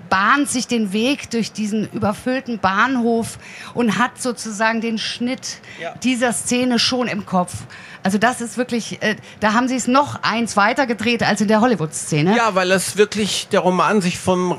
bahnt 0.08 0.48
sich 0.48 0.66
den 0.66 0.92
Weg 0.92 1.30
durch 1.30 1.52
diesen 1.52 1.90
überfüllten 1.92 2.58
Bahnhof 2.58 3.38
und 3.74 3.98
hat 3.98 4.20
sozusagen 4.20 4.80
den 4.80 4.98
Schnitt 4.98 5.58
ja. 5.80 5.94
dieser 6.02 6.32
Szene 6.32 6.78
schon 6.78 7.08
im 7.08 7.26
Kopf. 7.26 7.54
Also 8.02 8.18
das 8.18 8.40
ist 8.40 8.56
wirklich, 8.56 9.02
äh, 9.02 9.16
da 9.40 9.52
haben 9.52 9.68
sie 9.68 9.76
es 9.76 9.86
noch 9.86 10.22
eins 10.22 10.56
weiter 10.56 10.86
gedreht 10.86 11.22
als 11.22 11.40
in 11.40 11.48
der 11.48 11.60
Hollywood-Szene. 11.60 12.36
Ja, 12.36 12.54
weil 12.54 12.70
es 12.70 12.96
wirklich 12.96 13.48
der 13.48 13.60
Roman 13.60 14.00
sich 14.00 14.18
vom 14.18 14.58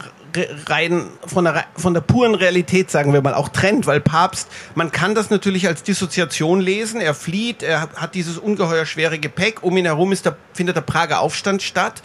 rein 0.68 1.08
von 1.26 1.46
der, 1.46 1.66
von 1.76 1.94
der 1.94 2.02
puren 2.02 2.36
Realität, 2.36 2.92
sagen 2.92 3.14
wir 3.14 3.22
mal, 3.22 3.34
auch 3.34 3.50
trennt, 3.50 3.88
weil 3.88 4.00
Papst, 4.00 4.48
man 4.76 4.92
kann 4.92 5.16
das 5.16 5.30
natürlich 5.30 5.68
als 5.68 5.84
Dissoziation 5.84 6.60
lesen, 6.60 7.02
er 7.02 7.14
flieht, 7.14 7.64
er 7.64 7.90
hat 7.96 8.16
dieses 8.16 8.38
ungeheuer 8.38 8.86
schwere 8.86 9.20
Gepäck, 9.20 9.64
um 9.64 9.78
ihn 9.78 9.86
herum 9.86 10.12
ist 10.12 10.26
der, 10.26 10.36
findet 10.54 10.76
der 10.76 10.82
Prager 10.82 11.22
Aufstand 11.22 11.62
statt. 11.62 12.02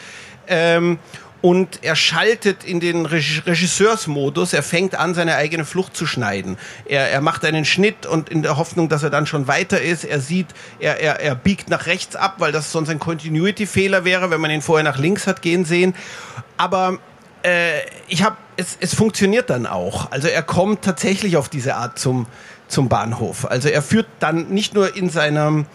Ähm, 0.46 0.98
und 1.44 1.80
er 1.82 1.94
schaltet 1.94 2.64
in 2.64 2.80
den 2.80 3.04
Regisseursmodus. 3.04 4.54
Er 4.54 4.62
fängt 4.62 4.94
an, 4.94 5.12
seine 5.12 5.36
eigene 5.36 5.66
Flucht 5.66 5.94
zu 5.94 6.06
schneiden. 6.06 6.56
Er, 6.86 7.10
er 7.10 7.20
macht 7.20 7.44
einen 7.44 7.66
Schnitt 7.66 8.06
und 8.06 8.30
in 8.30 8.42
der 8.42 8.56
Hoffnung, 8.56 8.88
dass 8.88 9.02
er 9.02 9.10
dann 9.10 9.26
schon 9.26 9.46
weiter 9.46 9.78
ist. 9.78 10.04
Er 10.04 10.20
sieht, 10.20 10.46
er, 10.80 11.00
er, 11.00 11.20
er 11.20 11.34
biegt 11.34 11.68
nach 11.68 11.84
rechts 11.84 12.16
ab, 12.16 12.36
weil 12.38 12.50
das 12.50 12.72
sonst 12.72 12.88
ein 12.88 12.98
Continuity-Fehler 12.98 14.06
wäre, 14.06 14.30
wenn 14.30 14.40
man 14.40 14.50
ihn 14.50 14.62
vorher 14.62 14.84
nach 14.84 14.96
links 14.96 15.26
hat 15.26 15.42
gehen 15.42 15.66
sehen. 15.66 15.94
Aber 16.56 16.98
äh, 17.44 17.80
ich 18.08 18.22
habe, 18.22 18.36
es, 18.56 18.76
es 18.80 18.94
funktioniert 18.94 19.50
dann 19.50 19.66
auch. 19.66 20.10
Also 20.10 20.28
er 20.28 20.42
kommt 20.42 20.82
tatsächlich 20.82 21.36
auf 21.36 21.48
diese 21.48 21.76
Art 21.76 21.98
zum, 21.98 22.26
zum 22.68 22.88
Bahnhof. 22.88 23.46
Also 23.46 23.68
er 23.68 23.82
führt 23.82 24.06
dann 24.18 24.48
nicht 24.48 24.74
nur 24.74 24.96
in 24.96 25.10
seinem 25.10 25.66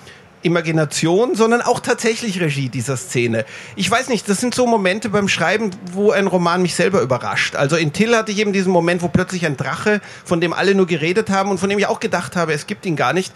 Imagination, 0.41 1.36
sondern 1.36 1.62
auch 1.62 1.82
tatsächlich 1.82 2.39
Regie 2.39 2.69
dieser 2.69 2.95
Szene. 2.97 3.45
Ich 3.75 3.91
weiß 3.91 4.08
nicht, 4.08 4.27
das 4.29 4.39
sind 4.39 4.55
so 4.55 4.65
Momente 4.65 5.10
beim 5.10 5.27
Schreiben, 5.27 5.71
wo 5.91 6.12
ein 6.12 6.27
Roman 6.27 6.62
mich 6.62 6.75
selber 6.75 7.01
überrascht. 7.01 7.55
Also 7.55 7.75
in 7.75 7.91
Till 7.91 8.15
hatte 8.15 8.32
ich 8.32 8.39
eben 8.39 8.53
diesen 8.53 8.71
Moment, 8.71 9.01
wo 9.01 9.10
plötzlich 9.10 9.45
ein 9.45 9.58
Drache, 9.58 10.01
von 10.23 10.39
dem 10.39 10.53
alle 10.53 10.75
nur 10.75 10.88
geredet 10.88 11.29
haben 11.29 11.51
und 11.51 11.60
von 11.60 11.69
dem 11.69 11.77
ich 11.77 11.88
auch 11.88 11.99
gedacht 11.99 12.36
habe, 12.36 12.53
es 12.53 12.67
gibt 12.67 12.86
ihn 12.86 12.95
gar 12.95 13.13
nicht, 13.13 13.34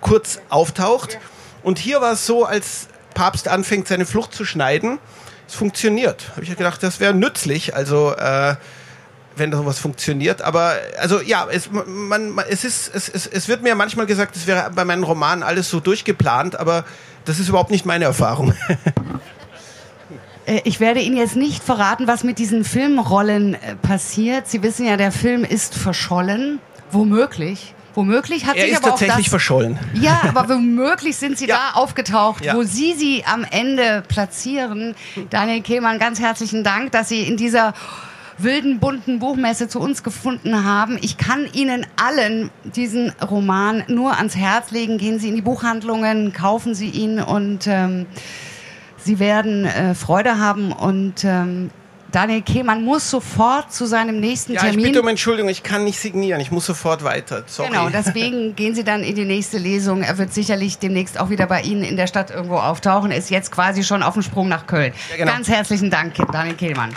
kurz 0.00 0.40
auftaucht. 0.48 1.18
Und 1.62 1.78
hier 1.78 2.00
war 2.00 2.12
es 2.12 2.24
so, 2.24 2.44
als 2.44 2.88
Papst 3.12 3.48
anfängt, 3.48 3.88
seine 3.88 4.06
Flucht 4.06 4.34
zu 4.34 4.46
schneiden, 4.46 4.98
es 5.48 5.54
funktioniert. 5.54 6.30
Habe 6.32 6.42
ich 6.42 6.56
gedacht, 6.56 6.82
das 6.82 7.00
wäre 7.00 7.14
nützlich. 7.14 7.74
Also 7.74 8.14
äh, 8.14 8.54
wenn 9.38 9.52
sowas 9.52 9.78
funktioniert. 9.78 10.42
Aber 10.42 10.74
also 10.98 11.20
ja, 11.20 11.46
es, 11.50 11.70
man, 11.70 12.38
es, 12.48 12.64
ist, 12.64 12.94
es, 12.94 13.08
es, 13.08 13.26
es 13.26 13.48
wird 13.48 13.62
mir 13.62 13.74
manchmal 13.74 14.06
gesagt, 14.06 14.36
es 14.36 14.46
wäre 14.46 14.70
bei 14.74 14.84
meinen 14.84 15.04
Romanen 15.04 15.42
alles 15.42 15.70
so 15.70 15.80
durchgeplant, 15.80 16.58
aber 16.58 16.84
das 17.24 17.38
ist 17.38 17.48
überhaupt 17.48 17.70
nicht 17.70 17.86
meine 17.86 18.04
Erfahrung. 18.04 18.54
Äh, 20.46 20.62
ich 20.64 20.80
werde 20.80 21.00
Ihnen 21.00 21.18
jetzt 21.18 21.36
nicht 21.36 21.62
verraten, 21.62 22.06
was 22.06 22.24
mit 22.24 22.38
diesen 22.38 22.64
Filmrollen 22.64 23.52
äh, 23.52 23.76
passiert. 23.76 24.48
Sie 24.48 24.62
wissen 24.62 24.86
ja, 24.86 24.96
der 24.96 25.12
Film 25.12 25.44
ist 25.44 25.74
verschollen, 25.74 26.58
womöglich. 26.90 27.74
Womöglich 27.98 28.46
hat 28.46 28.54
er 28.54 28.62
sich 28.62 28.74
ist 28.74 28.78
aber 28.78 28.90
tatsächlich 28.90 29.14
auch 29.14 29.18
das, 29.22 29.28
verschollen. 29.28 29.76
Ja, 29.94 30.20
aber 30.28 30.48
womöglich 30.48 31.16
sind 31.16 31.36
Sie 31.36 31.48
ja. 31.48 31.56
da 31.56 31.80
aufgetaucht, 31.80 32.44
ja. 32.44 32.54
wo 32.54 32.62
Sie 32.62 32.94
sie 32.94 33.24
am 33.26 33.44
Ende 33.50 34.04
platzieren. 34.06 34.94
Daniel 35.30 35.62
Kehlmann, 35.62 35.98
ganz 35.98 36.20
herzlichen 36.20 36.62
Dank, 36.62 36.92
dass 36.92 37.08
Sie 37.08 37.22
in 37.22 37.36
dieser 37.36 37.74
wilden, 38.38 38.78
bunten 38.78 39.18
Buchmesse 39.18 39.66
zu 39.66 39.80
uns 39.80 40.04
gefunden 40.04 40.62
haben. 40.62 40.96
Ich 41.02 41.16
kann 41.18 41.48
Ihnen 41.52 41.88
allen 41.96 42.50
diesen 42.62 43.10
Roman 43.20 43.82
nur 43.88 44.16
ans 44.16 44.36
Herz 44.36 44.70
legen. 44.70 44.98
Gehen 44.98 45.18
Sie 45.18 45.30
in 45.30 45.34
die 45.34 45.42
Buchhandlungen, 45.42 46.32
kaufen 46.32 46.76
Sie 46.76 46.90
ihn 46.90 47.20
und 47.20 47.66
ähm, 47.66 48.06
Sie 48.96 49.18
werden 49.18 49.64
äh, 49.64 49.96
Freude 49.96 50.38
haben 50.38 50.70
und 50.70 51.24
ähm, 51.24 51.70
Daniel 52.10 52.42
Kehlmann 52.42 52.84
muss 52.84 53.10
sofort 53.10 53.72
zu 53.72 53.86
seinem 53.86 54.18
nächsten 54.18 54.54
ja, 54.54 54.60
Termin. 54.60 54.78
Ich 54.78 54.84
bitte 54.86 55.02
um 55.02 55.08
Entschuldigung, 55.08 55.50
ich 55.50 55.62
kann 55.62 55.84
nicht 55.84 55.98
signieren, 55.98 56.40
ich 56.40 56.50
muss 56.50 56.64
sofort 56.64 57.04
weiter. 57.04 57.44
Sorry. 57.46 57.68
Genau, 57.68 57.90
deswegen 57.90 58.54
gehen 58.56 58.74
Sie 58.74 58.84
dann 58.84 59.02
in 59.02 59.14
die 59.14 59.24
nächste 59.24 59.58
Lesung. 59.58 60.02
Er 60.02 60.16
wird 60.16 60.32
sicherlich 60.32 60.78
demnächst 60.78 61.20
auch 61.20 61.30
wieder 61.30 61.46
bei 61.46 61.62
Ihnen 61.62 61.84
in 61.84 61.96
der 61.96 62.06
Stadt 62.06 62.30
irgendwo 62.30 62.56
auftauchen. 62.56 63.10
Er 63.10 63.18
ist 63.18 63.30
jetzt 63.30 63.52
quasi 63.52 63.84
schon 63.84 64.02
auf 64.02 64.14
dem 64.14 64.22
Sprung 64.22 64.48
nach 64.48 64.66
Köln. 64.66 64.92
Ja, 65.10 65.16
genau. 65.16 65.32
Ganz 65.32 65.48
herzlichen 65.48 65.90
Dank, 65.90 66.14
Daniel 66.32 66.56
Kehlmann. 66.56 66.94